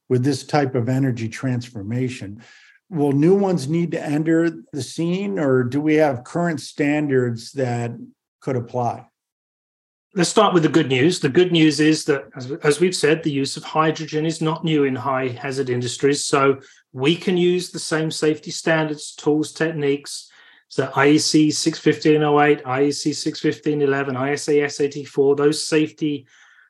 with 0.09 0.23
this 0.23 0.45
type 0.45 0.75
of 0.75 0.89
energy 0.89 1.29
transformation? 1.29 2.43
will 2.91 3.13
new 3.13 3.35
ones 3.35 3.69
need 3.69 3.93
to 3.93 4.03
enter 4.03 4.51
the 4.73 4.83
scene, 4.83 5.39
or 5.39 5.65
do 5.65 5.81
we 5.81 5.95
have 5.95 6.25
current 6.25 6.61
standards 6.61 7.53
that 7.53 7.93
could 8.41 8.57
apply? 8.57 9.07
Let's 10.16 10.31
start 10.31 10.55
with 10.55 10.62
the 10.62 10.68
good 10.68 10.87
news. 10.87 11.18
The 11.18 11.29
good 11.29 11.50
news 11.50 11.81
is 11.81 12.05
that, 12.05 12.27
as, 12.62 12.79
we've 12.79 12.94
said, 12.94 13.24
the 13.24 13.33
use 13.33 13.57
of 13.57 13.64
hydrogen 13.64 14.24
is 14.24 14.40
not 14.40 14.62
new 14.62 14.85
in 14.85 14.94
high 14.94 15.27
hazard 15.27 15.70
industries. 15.70 16.24
So 16.24 16.61
we 16.92 17.16
can 17.16 17.37
use 17.37 17.70
the 17.70 17.81
same 17.81 18.12
safety 18.12 18.53
standards, 18.53 19.12
tools, 19.16 19.53
techniques. 19.53 20.31
So 20.68 20.87
IEC 20.87 21.53
61508, 21.53 22.62
IEC 22.64 23.12
61511, 23.12 24.33
ISA 24.33 24.53
S84, 24.53 25.37
those 25.37 25.66
safety 25.66 26.29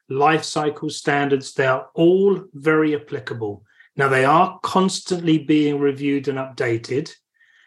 life 0.08 0.42
cycle 0.42 0.88
standards, 0.88 1.52
they 1.52 1.66
are 1.66 1.88
all 1.92 2.44
very 2.54 2.94
applicable. 2.94 3.62
Now, 3.94 4.08
they 4.08 4.24
are 4.24 4.58
constantly 4.62 5.36
being 5.36 5.78
reviewed 5.78 6.28
and 6.28 6.38
updated. 6.38 7.12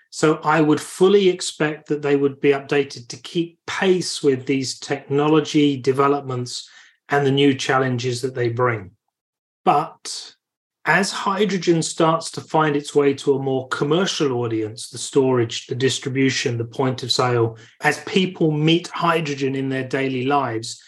So 0.09 0.35
I 0.43 0.61
would 0.61 0.81
fully 0.81 1.29
expect 1.29 1.89
that 1.89 2.01
they 2.01 2.15
would 2.15 2.39
be 2.39 2.51
updated 2.51 3.07
to 3.09 3.17
keep 3.17 3.59
pace 3.65 4.23
with 4.23 4.45
these 4.45 4.79
technology 4.79 5.77
developments 5.77 6.69
and 7.09 7.25
the 7.25 7.31
new 7.31 7.53
challenges 7.53 8.21
that 8.21 8.35
they 8.35 8.49
bring. 8.49 8.91
But 9.63 10.35
as 10.85 11.11
hydrogen 11.11 11.83
starts 11.83 12.31
to 12.31 12.41
find 12.41 12.75
its 12.75 12.95
way 12.95 13.13
to 13.15 13.35
a 13.35 13.43
more 13.43 13.67
commercial 13.67 14.31
audience, 14.41 14.89
the 14.89 14.97
storage, 14.97 15.67
the 15.67 15.75
distribution, 15.75 16.57
the 16.57 16.63
point 16.63 17.03
of 17.03 17.11
sale, 17.11 17.57
as 17.81 18.01
people 18.05 18.51
meet 18.51 18.87
hydrogen 18.87 19.53
in 19.55 19.67
their 19.67 19.85
daily 19.85 20.25
lives, 20.25 20.81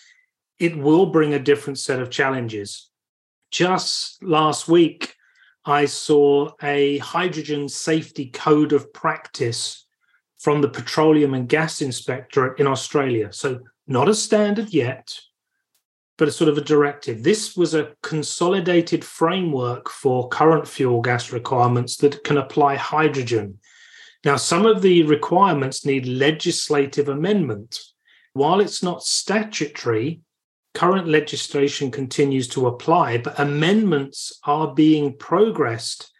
it 0.57 0.77
will 0.77 1.07
bring 1.07 1.33
a 1.33 1.39
different 1.39 1.79
set 1.79 1.99
of 1.99 2.09
challenges. 2.09 2.89
Just 3.51 4.23
last 4.23 4.69
week, 4.69 5.15
I 5.65 5.85
saw 5.85 6.51
a 6.61 6.97
hydrogen 6.99 7.67
safety 7.69 8.27
code 8.27 8.73
of 8.73 8.93
practice 8.93 9.85
from 10.37 10.61
the 10.61 10.69
Petroleum 10.69 11.33
and 11.33 11.49
Gas 11.49 11.81
Inspectorate 11.81 12.59
in 12.59 12.67
Australia. 12.67 13.31
So, 13.31 13.59
not 13.87 14.07
a 14.07 14.13
standard 14.13 14.73
yet, 14.73 15.19
but 16.17 16.27
a 16.27 16.31
sort 16.31 16.49
of 16.49 16.57
a 16.57 16.61
directive. 16.61 17.23
This 17.23 17.57
was 17.57 17.73
a 17.73 17.93
consolidated 18.03 19.03
framework 19.03 19.89
for 19.89 20.29
current 20.29 20.67
fuel 20.67 21.01
gas 21.01 21.31
requirements 21.31 21.97
that 21.97 22.23
can 22.23 22.37
apply 22.37 22.75
hydrogen. 22.75 23.59
Now, 24.25 24.35
some 24.35 24.65
of 24.65 24.81
the 24.81 25.03
requirements 25.03 25.85
need 25.85 26.05
legislative 26.05 27.09
amendment. 27.09 27.79
While 28.33 28.59
it's 28.59 28.83
not 28.83 29.03
statutory, 29.03 30.21
current 30.73 31.07
legislation 31.07 31.91
continues 31.91 32.47
to 32.49 32.67
apply, 32.67 33.17
but 33.17 33.39
amendments 33.39 34.39
are 34.43 34.73
being 34.73 35.15
progressed 35.17 36.11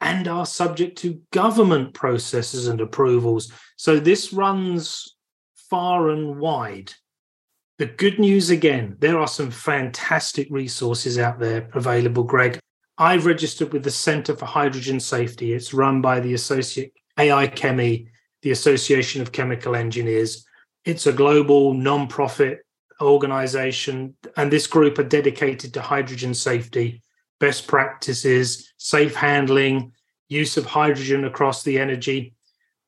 and 0.00 0.28
are 0.28 0.46
subject 0.46 0.98
to 0.98 1.20
government 1.32 1.94
processes 1.94 2.68
and 2.68 2.80
approvals. 2.80 3.52
So 3.76 3.98
this 3.98 4.32
runs 4.32 5.16
far 5.70 6.10
and 6.10 6.38
wide. 6.38 6.92
The 7.78 7.86
good 7.86 8.18
news 8.18 8.50
again, 8.50 8.96
there 9.00 9.18
are 9.18 9.26
some 9.26 9.50
fantastic 9.50 10.46
resources 10.50 11.18
out 11.18 11.40
there 11.40 11.68
available, 11.74 12.22
Greg. 12.22 12.58
I've 12.98 13.26
registered 13.26 13.72
with 13.72 13.82
the 13.82 13.90
Center 13.90 14.36
for 14.36 14.44
Hydrogen 14.44 15.00
Safety. 15.00 15.52
It's 15.52 15.74
run 15.74 16.00
by 16.00 16.20
the 16.20 16.34
Associate 16.34 16.92
AIChemE, 17.18 18.06
the 18.42 18.50
Association 18.50 19.22
of 19.22 19.32
Chemical 19.32 19.74
Engineers. 19.74 20.46
It's 20.84 21.06
a 21.06 21.12
global 21.12 21.74
non-profit 21.74 22.63
organization, 23.04 24.16
and 24.36 24.50
this 24.50 24.66
group 24.66 24.98
are 24.98 25.04
dedicated 25.04 25.74
to 25.74 25.80
hydrogen 25.80 26.34
safety, 26.34 27.02
best 27.40 27.66
practices, 27.66 28.72
safe 28.76 29.14
handling, 29.14 29.92
use 30.28 30.56
of 30.56 30.66
hydrogen 30.66 31.24
across 31.24 31.62
the 31.62 31.78
energy, 31.78 32.34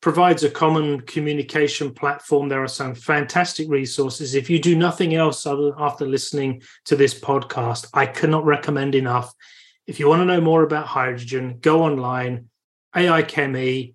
provides 0.01 0.43
a 0.43 0.49
common 0.49 1.01
communication 1.01 1.93
platform. 1.93 2.49
There 2.49 2.63
are 2.63 2.67
some 2.67 2.93
fantastic 2.93 3.67
resources. 3.69 4.35
If 4.35 4.49
you 4.49 4.59
do 4.59 4.75
nothing 4.75 5.15
else 5.15 5.45
after 5.45 6.05
listening 6.05 6.61
to 6.85 6.95
this 6.95 7.19
podcast, 7.19 7.87
I 7.93 8.05
cannot 8.05 8.45
recommend 8.45 8.95
enough. 8.95 9.33
If 9.87 9.99
you 9.99 10.07
want 10.07 10.21
to 10.21 10.25
know 10.25 10.41
more 10.41 10.63
about 10.63 10.87
hydrogen, 10.87 11.57
go 11.61 11.83
online, 11.83 12.49
AIChemE, 12.95 13.93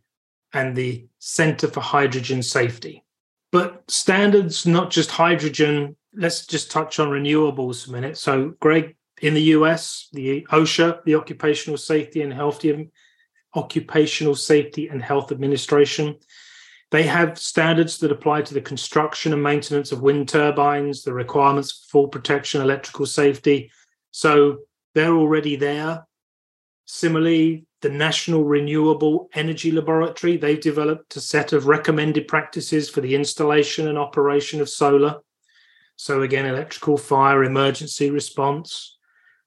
and 0.52 0.76
the 0.76 1.06
Center 1.18 1.68
for 1.68 1.80
Hydrogen 1.80 2.42
Safety. 2.42 3.04
But 3.52 3.84
standards, 3.88 4.66
not 4.66 4.90
just 4.90 5.10
hydrogen, 5.10 5.96
let's 6.14 6.46
just 6.46 6.70
touch 6.70 6.98
on 6.98 7.08
renewables 7.08 7.88
a 7.88 7.92
minute. 7.92 8.18
So, 8.18 8.54
Greg, 8.60 8.96
in 9.20 9.34
the 9.34 9.42
US, 9.56 10.08
the 10.12 10.46
OSHA, 10.50 11.04
the 11.04 11.14
Occupational 11.14 11.78
Safety 11.78 12.22
and 12.22 12.32
Health 12.32 12.64
Occupational 13.54 14.34
Safety 14.34 14.88
and 14.88 15.02
Health 15.02 15.30
Administration, 15.30 16.16
they 16.90 17.04
have 17.04 17.38
standards 17.38 17.98
that 17.98 18.12
apply 18.12 18.42
to 18.42 18.54
the 18.54 18.60
construction 18.60 19.32
and 19.32 19.42
maintenance 19.42 19.92
of 19.92 20.02
wind 20.02 20.28
turbines, 20.28 21.02
the 21.02 21.14
requirements 21.14 21.72
for 21.72 21.90
fall 21.90 22.08
protection, 22.08 22.60
electrical 22.60 23.06
safety. 23.06 23.70
So 24.10 24.58
they're 24.94 25.14
already 25.14 25.56
there. 25.56 26.06
Similarly, 26.84 27.64
the 27.80 27.88
National 27.88 28.44
Renewable 28.44 29.30
Energy 29.34 29.70
Laboratory, 29.70 30.36
they've 30.36 30.60
developed 30.60 31.16
a 31.16 31.20
set 31.20 31.52
of 31.52 31.66
recommended 31.66 32.28
practices 32.28 32.90
for 32.90 33.00
the 33.00 33.14
installation 33.14 33.88
and 33.88 33.96
operation 33.96 34.60
of 34.60 34.68
solar 34.68 35.20
so, 36.02 36.22
again, 36.22 36.46
electrical 36.46 36.96
fire 36.96 37.44
emergency 37.44 38.10
response. 38.10 38.98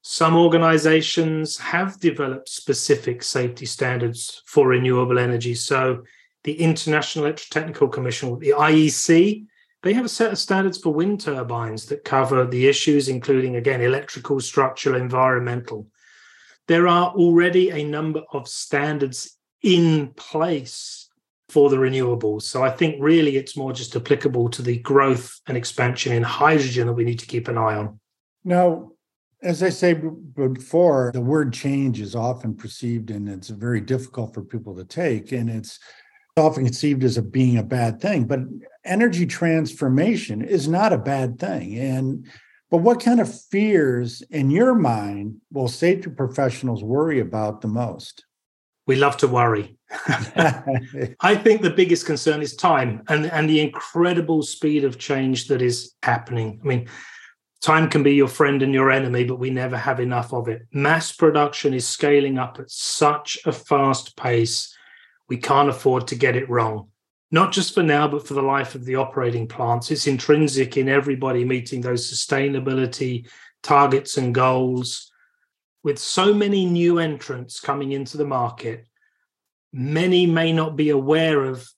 Some 0.04 0.38
organizations 0.38 1.58
have 1.58 2.00
developed 2.00 2.48
specific 2.48 3.24
safety 3.24 3.66
standards 3.66 4.42
for 4.46 4.70
renewable 4.70 5.20
energy. 5.20 5.54
So, 5.54 6.04
the 6.46 6.54
International 6.54 7.26
Electrotechnical 7.26 7.92
Commission, 7.92 8.40
the 8.40 8.54
IEC, 8.58 9.46
they 9.84 9.92
have 9.92 10.06
a 10.06 10.08
set 10.08 10.32
of 10.32 10.38
standards 10.38 10.78
for 10.78 10.94
wind 10.94 11.20
turbines 11.20 11.88
that 11.88 12.06
cover 12.06 12.46
the 12.46 12.68
issues, 12.68 13.10
including, 13.10 13.58
again, 13.58 13.82
electrical, 13.82 14.40
structural, 14.40 14.96
environmental. 14.96 15.88
There 16.70 16.88
are 16.88 17.10
already 17.10 17.72
a 17.72 17.84
number 17.84 18.22
of 18.32 18.48
standards 18.48 19.38
in 19.62 20.14
place 20.16 21.05
for 21.56 21.70
the 21.70 21.78
renewables. 21.78 22.42
So 22.42 22.66
I 22.66 22.70
think 22.70 22.98
really 23.00 23.38
it's 23.38 23.56
more 23.56 23.72
just 23.72 23.96
applicable 23.96 24.50
to 24.50 24.62
the 24.62 24.78
growth 24.80 25.40
and 25.48 25.56
expansion 25.56 26.12
in 26.12 26.22
hydrogen 26.22 26.88
that 26.88 26.94
we 26.94 27.06
need 27.06 27.20
to 27.20 27.26
keep 27.26 27.48
an 27.48 27.58
eye 27.58 27.78
on. 27.78 27.98
Now, 28.44 28.92
as 29.42 29.64
I 29.64 29.70
say 29.70 29.94
before, 29.94 31.12
the 31.14 31.22
word 31.22 31.54
change 31.54 32.02
is 32.02 32.14
often 32.14 32.56
perceived 32.56 33.10
and 33.10 33.30
it's 33.30 33.48
very 33.48 33.80
difficult 33.80 34.34
for 34.34 34.42
people 34.42 34.76
to 34.76 34.84
take. 34.84 35.32
And 35.32 35.50
it's 35.50 35.80
often 36.36 36.66
conceived 36.66 37.06
as 37.06 37.16
a 37.16 37.22
being 37.22 37.58
a 37.58 37.64
bad 37.64 38.02
thing. 38.02 38.26
But 38.26 38.42
energy 38.84 39.26
transformation 39.26 40.42
is 40.42 40.68
not 40.68 40.92
a 40.92 40.98
bad 40.98 41.40
thing. 41.40 41.80
And 41.80 42.28
but 42.70 42.80
what 42.80 43.00
kind 43.00 43.22
of 43.22 43.34
fears 43.50 44.22
in 44.30 44.52
your 44.52 44.76
mind 44.76 45.40
will 45.54 45.70
safety 45.70 46.10
professionals 46.10 46.84
worry 46.84 47.22
about 47.22 47.62
the 47.62 47.70
most? 47.70 48.26
We 48.88 48.96
love 48.96 49.18
to 49.18 49.28
worry. 49.28 49.78
I 51.20 51.36
think 51.36 51.62
the 51.62 51.74
biggest 51.76 52.06
concern 52.06 52.42
is 52.42 52.56
time 52.56 53.04
and, 53.08 53.26
and 53.28 53.50
the 53.50 53.62
incredible 53.62 54.44
speed 54.44 54.84
of 54.84 55.00
change 55.00 55.48
that 55.48 55.62
is 55.62 55.94
happening. 56.04 56.60
I 56.64 56.68
mean, 56.68 56.88
time 57.62 57.90
can 57.90 58.04
be 58.04 58.14
your 58.14 58.28
friend 58.28 58.62
and 58.62 58.74
your 58.74 58.92
enemy, 58.92 59.24
but 59.24 59.40
we 59.40 59.50
never 59.50 59.78
have 59.78 60.00
enough 60.00 60.34
of 60.34 60.48
it. 60.48 60.64
Mass 60.72 61.12
production 61.12 61.74
is 61.74 61.88
scaling 61.88 62.38
up 62.38 62.60
at 62.60 62.70
such 62.70 63.38
a 63.46 63.52
fast 63.52 64.16
pace, 64.18 64.76
we 65.28 65.38
can't 65.38 65.70
afford 65.70 66.08
to 66.08 66.16
get 66.16 66.36
it 66.36 66.50
wrong. 66.50 66.90
Not 67.32 67.52
just 67.52 67.74
for 67.74 67.82
now, 67.82 68.08
but 68.08 68.28
for 68.28 68.36
the 68.36 68.42
life 68.42 68.76
of 68.76 68.86
the 68.86 68.96
operating 68.96 69.48
plants. 69.48 69.90
It's 69.90 70.08
intrinsic 70.08 70.78
in 70.78 70.88
everybody 70.88 71.44
meeting 71.44 71.82
those 71.82 72.12
sustainability 72.12 73.28
targets 73.64 74.18
and 74.18 74.34
goals 74.34 75.12
with 75.86 76.00
so 76.00 76.34
many 76.34 76.66
new 76.66 76.98
entrants 76.98 77.60
coming 77.60 77.92
into 77.92 78.18
the 78.18 78.26
market, 78.26 78.88
many 79.72 80.26
may 80.26 80.52
not 80.52 80.76
be 80.76 80.90
aware 80.90 81.46
of 81.46 81.70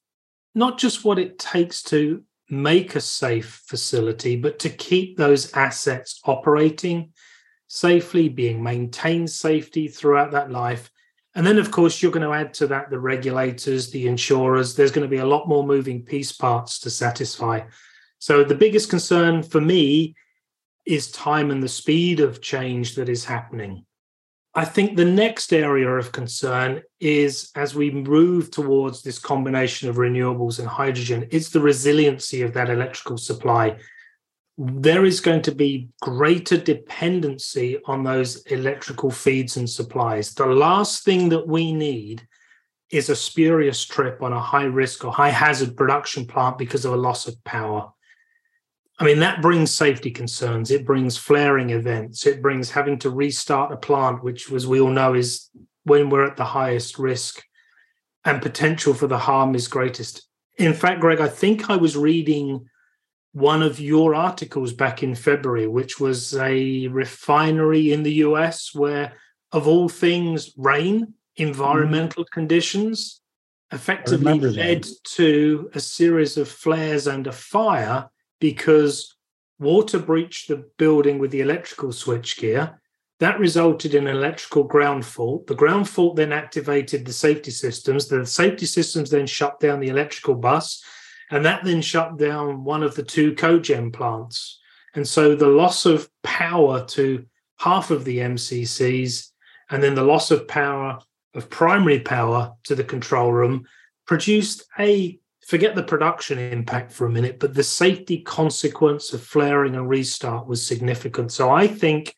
not 0.56 0.78
just 0.78 1.04
what 1.04 1.20
it 1.20 1.38
takes 1.38 1.84
to 1.84 2.24
make 2.50 2.96
a 2.96 3.02
safe 3.02 3.62
facility, 3.66 4.38
but 4.38 4.60
to 4.60 4.70
keep 4.70 5.18
those 5.18 5.52
assets 5.52 6.22
operating 6.24 7.12
safely, 7.68 8.30
being 8.30 8.64
maintained 8.64 9.30
safety 9.30 9.90
throughout 9.90 10.32
that 10.32 10.50
life. 10.50 10.90
And 11.36 11.46
then, 11.46 11.58
of 11.58 11.70
course, 11.70 12.02
you're 12.02 12.10
going 12.10 12.26
to 12.26 12.34
add 12.34 12.54
to 12.56 12.68
that 12.68 12.90
the 12.90 13.00
regulators, 13.00 13.92
the 13.92 14.08
insurers. 14.08 14.74
There's 14.74 14.92
going 14.92 15.06
to 15.06 15.16
be 15.16 15.18
a 15.18 15.26
lot 15.26 15.50
more 15.50 15.66
moving 15.66 16.02
piece 16.02 16.32
parts 16.32 16.80
to 16.80 16.90
satisfy. 16.90 17.60
So, 18.20 18.46
the 18.46 18.56
biggest 18.56 18.90
concern 18.90 19.44
for 19.44 19.60
me 19.60 20.16
is 20.86 21.12
time 21.12 21.52
and 21.52 21.62
the 21.62 21.68
speed 21.68 22.22
of 22.22 22.42
change 22.42 22.96
that 22.96 23.10
is 23.10 23.26
happening. 23.26 23.84
I 24.58 24.66
think 24.66 24.98
the 24.98 25.06
next 25.06 25.54
area 25.54 25.88
of 25.88 26.12
concern 26.12 26.82
is 27.00 27.52
as 27.54 27.76
we 27.76 27.92
move 27.92 28.50
towards 28.50 29.04
this 29.04 29.20
combination 29.20 29.88
of 29.88 29.98
renewables 29.98 30.58
and 30.58 30.68
hydrogen, 30.68 31.28
it's 31.30 31.52
the 31.52 31.60
resiliency 31.60 32.42
of 32.42 32.54
that 32.54 32.72
electrical 32.72 33.20
supply. 33.20 33.78
There 34.58 35.06
is 35.06 35.20
going 35.20 35.44
to 35.44 35.54
be 35.54 35.90
greater 36.02 36.58
dependency 36.58 37.78
on 37.86 38.04
those 38.04 38.38
electrical 38.48 39.12
feeds 39.12 39.58
and 39.58 39.70
supplies. 39.70 40.34
The 40.34 40.48
last 40.48 41.06
thing 41.06 41.30
that 41.30 41.48
we 41.48 41.72
need 41.72 42.28
is 42.90 43.10
a 43.10 43.16
spurious 43.16 43.86
trip 43.86 44.24
on 44.24 44.34
a 44.34 44.40
high 44.40 44.64
risk 44.64 45.06
or 45.06 45.12
high 45.12 45.30
hazard 45.30 45.78
production 45.78 46.26
plant 46.26 46.58
because 46.58 46.84
of 46.84 46.94
a 46.94 46.98
loss 46.98 47.28
of 47.28 47.44
power. 47.44 47.94
I 49.00 49.06
mean, 49.06 49.20
that 49.20 49.42
brings 49.42 49.72
safety 49.72 50.10
concerns. 50.10 50.72
It 50.72 50.86
brings 50.86 51.18
flaring 51.18 51.70
events. 51.70 52.26
It 52.26 52.42
brings 52.42 52.72
having 52.72 52.98
to 53.00 53.12
restart 53.12 53.72
a 53.72 53.78
plant, 53.78 54.24
which, 54.24 54.52
as 54.52 54.66
we 54.66 54.80
all 54.80 54.90
know, 54.90 55.14
is 55.14 55.50
when 55.84 56.10
we're 56.10 56.26
at 56.26 56.36
the 56.36 56.46
highest 56.46 56.98
risk 56.98 57.44
and 58.26 58.42
potential 58.42 58.94
for 58.94 59.08
the 59.08 59.20
harm 59.20 59.54
is 59.54 59.68
greatest. 59.68 60.28
In 60.58 60.74
fact, 60.74 61.00
Greg, 61.00 61.22
I 61.22 61.28
think 61.28 61.70
I 61.70 61.76
was 61.76 61.96
reading 61.96 62.68
one 63.34 63.62
of 63.62 63.80
your 63.80 64.16
articles 64.16 64.74
back 64.74 65.04
in 65.04 65.14
February, 65.14 65.68
which 65.68 66.00
was 66.00 66.36
a 66.36 66.88
refinery 66.88 67.92
in 67.92 68.02
the 68.02 68.14
US 68.14 68.74
where, 68.74 69.14
of 69.52 69.68
all 69.68 69.88
things, 69.88 70.52
rain, 70.58 71.14
environmental 71.36 72.26
mm. 72.26 72.32
conditions 72.32 73.22
effectively 73.72 74.40
led 74.40 74.86
to 75.04 75.70
a 75.76 75.80
series 75.80 76.38
of 76.38 76.48
flares 76.48 77.06
and 77.06 77.28
a 77.28 77.32
fire 77.32 78.10
because 78.40 79.16
water 79.60 80.00
breached 80.00 80.48
the 80.48 80.68
building 80.78 81.20
with 81.20 81.32
the 81.32 81.42
electrical 81.42 81.90
switchgear. 81.90 82.78
That 83.20 83.40
resulted 83.40 83.96
in 83.96 84.06
an 84.06 84.16
electrical 84.16 84.64
ground 84.64 85.06
fault. 85.06 85.48
The 85.48 85.56
ground 85.56 85.90
fault 85.90 86.16
then 86.16 86.32
activated 86.32 87.06
the 87.06 87.14
safety 87.14 87.50
systems. 87.50 88.08
The 88.08 88.26
safety 88.26 88.68
systems 88.68 89.10
then 89.10 89.26
shut 89.26 89.60
down 89.60 89.80
the 89.80 89.90
electrical 89.90 90.36
bus, 90.36 90.84
and 91.32 91.44
that 91.44 91.64
then 91.64 91.82
shut 91.82 92.18
down 92.18 92.64
one 92.64 92.84
of 92.84 92.94
the 92.96 93.04
two 93.04 93.34
cogen 93.34 93.92
plants. 93.92 94.60
And 94.94 95.08
so 95.08 95.36
the 95.36 95.48
loss 95.48 95.86
of 95.86 96.10
power 96.24 96.86
to 96.86 97.26
half 97.58 97.90
of 97.90 98.06
the 98.06 98.20
MCCs, 98.20 99.32
and 99.72 99.82
then 99.82 99.96
the 99.96 100.04
loss 100.04 100.30
of 100.30 100.48
power 100.48 101.00
of 101.34 101.50
primary 101.50 102.00
power 102.00 102.54
to 102.64 102.76
the 102.76 102.84
control 102.84 103.32
room 103.32 103.66
produced 104.06 104.64
a 104.80 105.20
forget 105.48 105.76
the 105.76 105.84
production 105.84 106.38
impact 106.38 106.92
for 106.92 107.08
a 107.08 107.10
minute, 107.10 107.40
but 107.40 107.54
the 107.54 107.64
safety 107.64 108.20
consequence 108.20 109.14
of 109.14 109.24
flaring 109.24 109.76
and 109.76 109.88
restart 109.88 110.46
was 110.46 110.66
significant. 110.66 111.32
So 111.32 111.50
I 111.50 111.68
think 111.68 112.14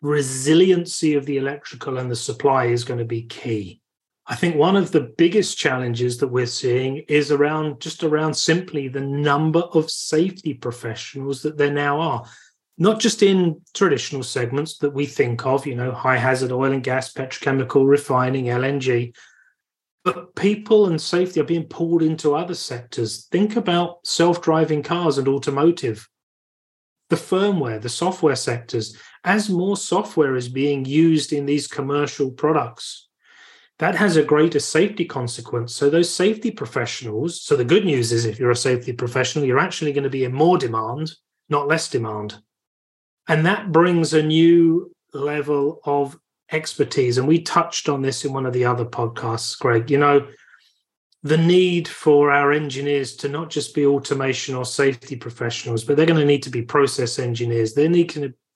resiliency 0.00 1.14
of 1.14 1.26
the 1.26 1.36
electrical 1.36 1.98
and 1.98 2.10
the 2.10 2.16
supply 2.16 2.66
is 2.66 2.82
going 2.82 2.98
to 2.98 3.04
be 3.04 3.24
key. 3.24 3.82
I 4.26 4.36
think 4.36 4.56
one 4.56 4.76
of 4.76 4.90
the 4.90 5.12
biggest 5.18 5.58
challenges 5.58 6.16
that 6.18 6.28
we're 6.28 6.46
seeing 6.46 7.04
is 7.08 7.30
around 7.30 7.78
just 7.78 8.04
around 8.04 8.34
simply 8.34 8.88
the 8.88 9.00
number 9.00 9.60
of 9.60 9.90
safety 9.90 10.54
professionals 10.54 11.42
that 11.42 11.58
there 11.58 11.72
now 11.72 12.00
are, 12.00 12.24
not 12.78 13.00
just 13.00 13.22
in 13.22 13.60
traditional 13.74 14.22
segments 14.22 14.78
that 14.78 14.94
we 14.94 15.04
think 15.04 15.44
of, 15.44 15.66
you 15.66 15.74
know, 15.74 15.92
high 15.92 16.16
hazard 16.16 16.52
oil 16.52 16.72
and 16.72 16.82
gas, 16.82 17.12
petrochemical, 17.12 17.86
refining, 17.86 18.46
LNG, 18.46 19.12
but 20.04 20.34
people 20.34 20.86
and 20.86 21.00
safety 21.00 21.40
are 21.40 21.44
being 21.44 21.66
pulled 21.66 22.02
into 22.02 22.34
other 22.34 22.54
sectors. 22.54 23.26
Think 23.26 23.56
about 23.56 24.06
self 24.06 24.42
driving 24.42 24.82
cars 24.82 25.18
and 25.18 25.28
automotive, 25.28 26.08
the 27.08 27.16
firmware, 27.16 27.80
the 27.80 27.88
software 27.88 28.36
sectors. 28.36 28.96
As 29.24 29.48
more 29.48 29.76
software 29.76 30.34
is 30.34 30.48
being 30.48 30.84
used 30.84 31.32
in 31.32 31.46
these 31.46 31.68
commercial 31.68 32.32
products, 32.32 33.08
that 33.78 33.94
has 33.94 34.16
a 34.16 34.24
greater 34.24 34.60
safety 34.60 35.04
consequence. 35.04 35.74
So, 35.74 35.88
those 35.88 36.12
safety 36.12 36.50
professionals, 36.50 37.42
so 37.42 37.56
the 37.56 37.64
good 37.64 37.84
news 37.84 38.12
is 38.12 38.24
if 38.24 38.38
you're 38.38 38.50
a 38.50 38.56
safety 38.56 38.92
professional, 38.92 39.44
you're 39.44 39.58
actually 39.58 39.92
going 39.92 40.04
to 40.04 40.10
be 40.10 40.24
in 40.24 40.32
more 40.32 40.58
demand, 40.58 41.12
not 41.48 41.68
less 41.68 41.88
demand. 41.88 42.38
And 43.28 43.46
that 43.46 43.70
brings 43.70 44.14
a 44.14 44.22
new 44.22 44.92
level 45.12 45.80
of 45.84 46.18
expertise. 46.52 47.18
And 47.18 47.26
we 47.26 47.40
touched 47.40 47.88
on 47.88 48.02
this 48.02 48.24
in 48.24 48.32
one 48.32 48.46
of 48.46 48.52
the 48.52 48.64
other 48.64 48.84
podcasts, 48.84 49.58
Greg. 49.58 49.90
You 49.90 49.98
know, 49.98 50.26
the 51.22 51.36
need 51.36 51.86
for 51.86 52.32
our 52.32 52.52
engineers 52.52 53.14
to 53.16 53.28
not 53.28 53.50
just 53.50 53.74
be 53.74 53.86
automation 53.86 54.54
or 54.54 54.64
safety 54.64 55.16
professionals, 55.16 55.84
but 55.84 55.96
they're 55.96 56.06
going 56.06 56.20
to 56.20 56.26
need 56.26 56.42
to 56.42 56.50
be 56.50 56.62
process 56.62 57.18
engineers. 57.18 57.74
They're 57.74 57.88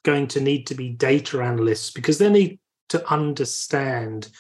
going 0.05 0.27
to 0.29 0.41
need 0.41 0.67
to 0.67 0.75
be 0.75 0.91
data 0.91 1.43
analysts 1.43 1.91
because 1.91 2.19
they 2.19 2.31
need 2.31 2.59
to 2.89 3.09
understand 3.13 4.31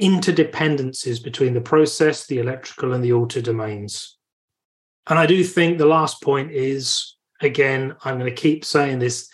interdependencies 0.00 1.22
between 1.22 1.54
the 1.54 1.60
process, 1.60 2.26
the 2.26 2.38
electrical, 2.38 2.92
and 2.92 3.04
the 3.04 3.12
auto 3.12 3.40
domains. 3.40 4.16
And 5.08 5.18
I 5.18 5.26
do 5.26 5.42
think 5.44 5.78
the 5.78 5.86
last 5.86 6.22
point 6.22 6.52
is 6.52 7.16
again, 7.40 7.96
I'm 8.04 8.18
going 8.18 8.32
to 8.32 8.42
keep 8.42 8.64
saying 8.64 8.98
this 8.98 9.30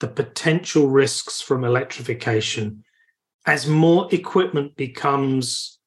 the 0.00 0.08
potential 0.08 0.88
risks 0.88 1.40
from 1.40 1.64
electrification 1.64 2.83
as 3.46 3.66
more 3.66 4.08
equipment 4.12 4.76
becomes, 4.76 5.78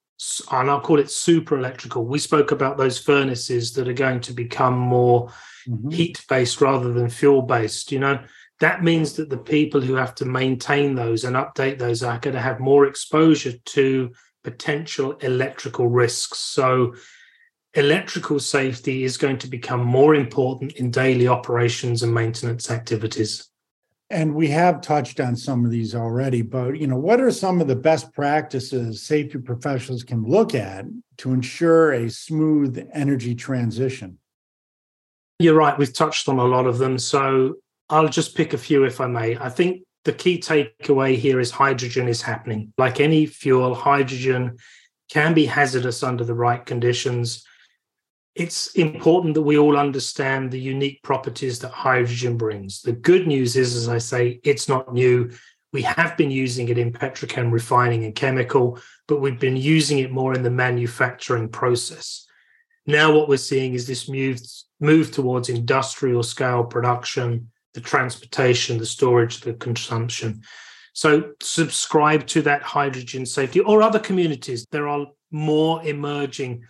and 0.51 0.70
I'll 0.70 0.82
call 0.82 0.99
it 0.99 1.12
super 1.12 1.58
electrical, 1.58 2.05
we 2.05 2.20
spoke 2.20 2.51
about 2.51 2.78
those 2.78 2.99
furnaces 2.99 3.74
that 3.74 3.88
are 3.88 3.93
going 3.93 4.22
to 4.22 4.34
become 4.34 4.78
more 4.78 5.30
mm-hmm. 5.68 5.89
heat 5.89 6.24
based 6.30 6.62
rather 6.62 6.93
than 6.93 7.10
fuel 7.10 7.41
based. 7.41 7.91
You 7.91 7.99
know, 7.99 8.20
that 8.60 8.84
means 8.84 9.14
that 9.14 9.30
the 9.30 9.38
people 9.38 9.82
who 9.82 9.95
have 9.95 10.14
to 10.16 10.26
maintain 10.26 10.95
those 10.95 11.24
and 11.24 11.36
update 11.36 11.80
those 11.80 12.03
are 12.03 12.20
going 12.20 12.36
to 12.36 12.41
have 12.41 12.60
more 12.60 12.86
exposure 12.86 13.53
to 13.58 14.12
potential 14.43 15.14
electrical 15.14 15.88
risks. 15.88 16.38
So, 16.38 16.95
electrical 17.74 18.39
safety 18.39 19.03
is 19.03 19.18
going 19.18 19.38
to 19.39 19.47
become 19.47 19.84
more 19.84 20.16
important 20.16 20.74
in 20.74 20.89
daily 20.89 21.28
operations 21.28 22.01
and 22.01 22.14
maintenance 22.14 22.72
activities 22.72 23.49
and 24.10 24.34
we 24.34 24.47
have 24.47 24.82
touched 24.82 25.20
on 25.20 25.36
some 25.36 25.66
of 25.66 25.72
these 25.72 25.93
already 25.93 26.41
but 26.41 26.78
you 26.78 26.88
know 26.88 26.97
what 26.97 27.20
are 27.20 27.32
some 27.32 27.60
of 27.60 27.68
the 27.68 27.76
best 27.76 28.14
practices 28.14 29.01
safety 29.01 29.38
professionals 29.38 30.03
can 30.03 30.24
look 30.24 30.55
at 30.55 30.86
to 31.18 31.34
ensure 31.34 31.91
a 31.91 32.10
smooth 32.10 32.88
energy 32.93 33.36
transition? 33.36 34.18
You're 35.39 35.55
right 35.55 35.78
we've 35.78 35.93
touched 35.93 36.30
on 36.30 36.39
a 36.39 36.45
lot 36.45 36.68
of 36.68 36.78
them 36.78 36.97
so 36.97 37.55
i'll 37.89 38.10
just 38.10 38.36
pick 38.36 38.53
a 38.53 38.58
few 38.58 38.84
if 38.84 38.99
i 39.01 39.08
may. 39.08 39.38
I 39.38 39.49
think 39.49 39.84
the 40.08 40.14
key 40.14 40.39
takeaway 40.39 41.18
here 41.18 41.38
is 41.38 41.51
hydrogen 41.51 42.08
is 42.08 42.22
happening. 42.22 42.74
Like 42.78 43.01
any 43.01 43.26
fuel 43.26 43.76
hydrogen 43.76 44.58
can 45.12 45.34
be 45.34 45.45
hazardous 45.45 46.01
under 46.01 46.24
the 46.24 46.34
right 46.34 46.66
conditions 46.66 47.43
it's 48.38 48.68
important 48.76 49.34
that 49.34 49.42
we 49.42 49.58
all 49.58 49.76
understand 49.76 50.52
the 50.52 50.60
unique 50.60 51.02
properties 51.02 51.58
that 51.60 51.72
hydrogen 51.72 52.38
brings. 52.38 52.84
The 52.84 52.94
good 52.94 53.26
news 53.26 53.56
is, 53.56 53.76
as 53.76 53.90
I 53.90 53.98
say, 53.98 54.40
it's 54.44 54.70
not 54.70 54.94
new. 54.94 55.32
We 55.74 55.82
have 55.82 56.16
been 56.18 56.30
using 56.30 56.70
it 56.70 56.78
in 56.78 56.94
petrochem 56.94 57.52
refining 57.52 58.06
and 58.06 58.14
chemical, 58.14 58.80
but 59.08 59.22
we've 59.22 59.40
been 59.40 59.58
using 59.58 60.00
it 60.00 60.12
more 60.12 60.36
in 60.36 60.44
the 60.44 60.52
manufacturing 60.52 61.50
process. 61.50 62.28
Now, 62.86 63.12
what 63.12 63.28
we're 63.28 63.38
seeing 63.38 63.74
is 63.74 63.88
this 63.88 64.08
move, 64.08 64.40
move 64.80 65.12
towards 65.12 65.50
industrial 65.50 66.22
scale 66.22 66.64
production, 66.64 67.50
the 67.74 67.82
transportation, 67.82 68.78
the 68.78 68.86
storage, 68.86 69.42
the 69.42 69.56
consumption. 69.56 70.44
So, 70.94 71.32
subscribe 71.42 72.28
to 72.28 72.44
that 72.44 72.62
hydrogen 72.62 73.26
safety 73.26 73.62
or 73.62 73.82
other 73.82 74.00
communities. 74.00 74.66
There 74.72 74.88
are 74.88 75.08
more 75.32 75.84
emerging 75.84 76.64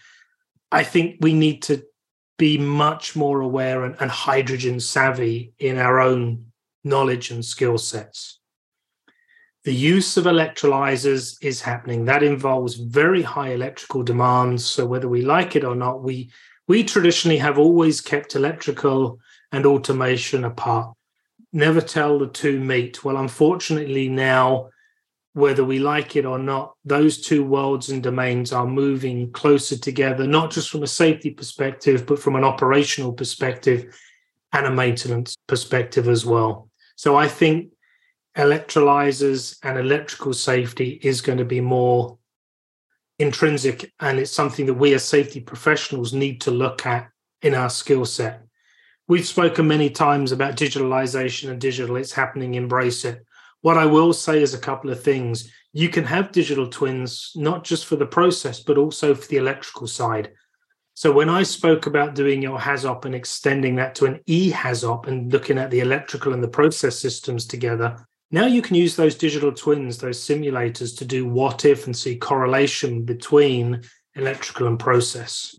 I 0.72 0.84
think 0.84 1.18
we 1.22 1.34
need 1.34 1.62
to 1.64 1.84
be 2.38 2.58
much 2.58 3.16
more 3.16 3.42
aware 3.42 3.84
and, 3.84 3.96
and 4.00 4.12
hydrogen 4.12 4.80
savvy 4.80 5.54
in 5.60 5.78
our 5.78 6.00
own 6.00 6.46
knowledge 6.84 7.32
and 7.32 7.44
skill 7.44 7.78
sets. 7.78 8.40
The 9.64 9.74
use 9.74 10.16
of 10.16 10.26
electrolyzers 10.26 11.38
is 11.42 11.62
happening. 11.62 12.06
That 12.06 12.24
involves 12.24 12.76
very 12.76 13.22
high 13.22 13.50
electrical 13.50 14.04
demands. 14.04 14.66
So 14.66 14.86
whether 14.86 15.10
we 15.10 15.24
like 15.24 15.56
it 15.56 15.66
or 15.66 15.76
not, 15.76 16.04
we 16.04 16.32
we 16.68 16.84
traditionally 16.84 17.38
have 17.38 17.58
always 17.58 18.02
kept 18.02 18.36
electrical 18.36 19.20
and 19.52 19.66
automation 19.66 20.44
apart. 20.44 20.96
Never 21.54 21.82
tell 21.82 22.20
the 22.20 22.28
two 22.28 22.60
meet. 22.60 23.04
Well, 23.04 23.18
unfortunately, 23.18 24.10
now 24.10 24.70
whether 25.38 25.64
we 25.64 25.78
like 25.78 26.16
it 26.16 26.26
or 26.26 26.40
not, 26.40 26.74
those 26.84 27.22
two 27.22 27.44
worlds 27.44 27.90
and 27.90 28.02
domains 28.02 28.52
are 28.52 28.66
moving 28.66 29.32
closer 29.32 29.78
together, 29.78 30.26
not 30.26 30.50
just 30.50 30.68
from 30.68 30.82
a 30.82 30.88
safety 30.88 31.30
perspective, 31.30 32.08
but 32.08 32.18
from 32.18 32.36
an 32.36 32.44
operational 32.44 33.14
perspective 33.14 33.96
and 34.52 34.66
a 34.66 34.72
maintenance 34.72 35.38
perspective 35.46 36.10
as 36.10 36.26
well. 36.26 36.72
So 36.96 37.16
I 37.16 37.28
think 37.28 37.70
electrolyzers 38.36 39.60
and 39.62 39.78
electrical 39.78 40.34
safety 40.34 41.00
is 41.04 41.22
going 41.22 41.38
to 41.38 41.46
be 41.46 41.62
more 41.62 42.18
intrinsic 43.20 43.94
and 44.00 44.18
it's 44.18 44.32
something 44.32 44.66
that 44.66 44.74
we 44.74 44.96
as 44.96 45.06
safety 45.06 45.40
professionals 45.40 46.14
need 46.14 46.42
to 46.42 46.52
look 46.52 46.88
at 46.88 47.10
in 47.44 47.54
our 47.54 47.70
skill 47.70 48.06
set. 48.06 48.42
We've 49.08 49.28
spoken 49.28 49.68
many 49.68 49.92
times 49.92 50.32
about 50.32 50.56
digitalization 50.56 51.52
and 51.52 51.62
digital, 51.62 51.96
it's 51.96 52.12
happening, 52.12 52.56
embrace 52.56 53.06
it. 53.06 53.24
What 53.62 53.78
I 53.78 53.86
will 53.86 54.14
say 54.14 54.42
is 54.42 54.54
a 54.54 54.60
couple 54.60 54.90
of 54.90 55.04
things. 55.04 55.52
You 55.74 55.90
can 55.90 56.04
have 56.06 56.32
digital 56.32 56.68
twins, 56.68 57.32
not 57.36 57.64
just 57.64 57.86
for 57.86 57.96
the 57.96 58.06
process, 58.06 58.60
but 58.62 58.78
also 58.78 59.14
for 59.14 59.28
the 59.28 59.38
electrical 59.38 59.88
side. 59.88 60.32
So 60.94 61.12
when 61.12 61.30
I 61.30 61.44
spoke 61.44 61.86
about 61.86 62.16
doing 62.16 62.42
your 62.42 62.58
HAZOP 62.58 63.06
and 63.06 63.14
extending 63.14 63.76
that 63.76 63.94
to 63.96 64.06
an 64.06 64.20
e-HAZOP 64.26 65.08
and 65.08 65.32
looking 65.32 65.60
at 65.60 65.70
the 65.70 65.82
electrical 65.82 66.34
and 66.34 66.44
the 66.44 66.48
process 66.48 66.98
systems 66.98 67.46
together, 67.46 68.04
now 68.32 68.46
you 68.46 68.62
can 68.62 68.76
use 68.76 68.96
those 68.96 69.16
digital 69.16 69.52
twins, 69.52 70.00
those 70.00 70.20
simulators 70.20 70.98
to 70.98 71.06
do 71.06 71.28
what 71.28 71.66
if 71.66 71.86
and 71.86 71.96
see 71.96 72.18
correlation 72.18 73.04
between 73.04 73.84
electrical 74.16 74.68
and 74.68 74.80
process. 74.80 75.56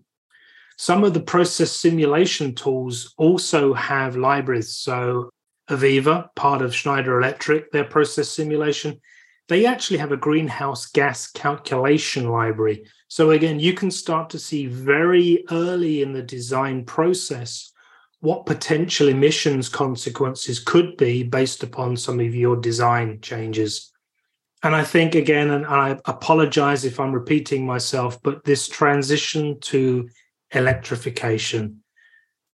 Some 0.77 1.03
of 1.03 1.15
the 1.15 1.21
process 1.21 1.73
simulation 1.73 2.55
tools 2.55 3.15
also 3.17 3.75
have 3.75 4.17
libraries. 4.17 4.75
So, 4.75 5.31
AVEVA, 5.71 6.35
part 6.35 6.63
of 6.63 6.75
Schneider 6.75 7.19
Electric, 7.19 7.71
their 7.73 7.85
process 7.85 8.29
simulation, 8.29 9.01
they 9.49 9.65
actually 9.65 9.99
have 9.99 10.13
a 10.13 10.17
greenhouse 10.17 10.87
gas 10.87 11.31
calculation 11.31 12.29
library. 12.31 12.85
So, 13.09 13.31
again, 13.31 13.59
you 13.59 13.73
can 13.73 13.91
start 13.91 14.31
to 14.31 14.39
see 14.39 14.67
very 14.67 15.45
early 15.51 16.03
in 16.03 16.13
the 16.13 16.23
design 16.23 16.85
process 16.85 17.73
what 18.21 18.47
potential 18.47 19.09
emissions 19.09 19.69
consequences 19.69 20.59
could 20.59 20.97
be 20.97 21.23
based 21.23 21.63
upon 21.63 21.97
some 21.97 22.21
of 22.21 22.35
your 22.35 22.57
design 22.57 23.21
changes. 23.21 23.93
And 24.63 24.75
I 24.75 24.83
think, 24.83 25.15
again, 25.15 25.51
and 25.51 25.65
I 25.65 25.99
apologize 26.05 26.85
if 26.85 26.99
I'm 26.99 27.13
repeating 27.13 27.65
myself, 27.65 28.21
but 28.23 28.45
this 28.45 28.69
transition 28.69 29.61
to 29.61 30.09
electrification. 30.53 31.83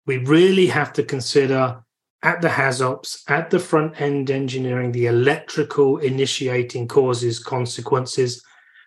We 0.05 0.17
really 0.17 0.67
have 0.67 0.91
to 0.93 1.03
consider 1.03 1.81
at 2.23 2.41
the 2.41 2.47
HAZOPs, 2.47 3.29
at 3.29 3.49
the 3.49 3.59
front 3.59 3.99
end 3.99 4.31
engineering, 4.31 4.93
the 4.93 5.07
electrical 5.07 5.97
initiating 5.97 6.87
causes, 6.87 7.37
consequences, 7.37 8.41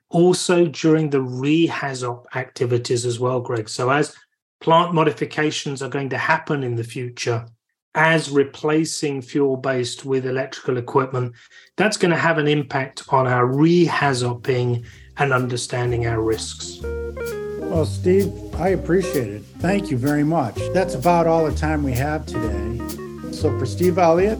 also 0.09 0.67
during 0.67 1.11
the 1.11 1.21
re-HAZOP 1.21 2.25
activities 2.35 3.05
as 3.05 3.21
well, 3.21 3.41
Greg. 3.41 3.69
So 3.69 3.91
as 3.91 4.17
plant 4.61 4.95
modifications 4.95 5.83
are 5.83 5.91
going 5.91 6.09
to 6.11 6.19
happen 6.19 6.65
in 6.65 6.77
the 6.77 6.85
future, 6.85 7.47
as 7.95 8.31
replacing 8.31 9.21
fuel 9.23 9.57
based 9.57 10.05
with 10.05 10.27
electrical 10.27 10.79
equipment, 10.79 11.35
that's 11.77 11.97
going 11.97 12.11
to 12.13 12.17
have 12.17 12.39
an 12.39 12.49
impact 12.49 13.05
on 13.11 13.27
our 13.27 13.47
re-HAZOPing 13.47 14.85
and 15.19 15.33
understanding 15.33 16.07
our 16.07 16.23
risks. 16.23 16.81
Well, 16.83 17.85
Steve, 17.85 18.33
I 18.55 18.69
appreciate 18.69 19.29
it. 19.29 19.43
Thank 19.59 19.91
you 19.91 19.99
very 19.99 20.25
much. 20.25 20.55
That's 20.73 20.95
about 20.95 21.27
all 21.27 21.45
the 21.45 21.57
time 21.57 21.83
we 21.83 21.93
have 21.93 22.25
today. 22.25 23.06
So, 23.37 23.57
for 23.59 23.67
Steve 23.67 23.99
Elliott, 23.99 24.39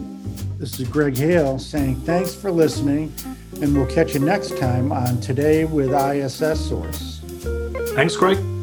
this 0.57 0.79
is 0.79 0.89
Greg 0.89 1.15
Hale 1.15 1.59
saying 1.59 1.97
thanks 1.97 2.33
for 2.33 2.49
listening, 2.49 3.13
and 3.61 3.75
we'll 3.75 3.85
catch 3.85 4.15
you 4.15 4.19
next 4.19 4.57
time 4.57 4.91
on 4.91 5.21
Today 5.21 5.65
with 5.65 5.91
ISSSource. 5.91 7.19
Thanks, 7.93 8.15
Greg. 8.15 8.56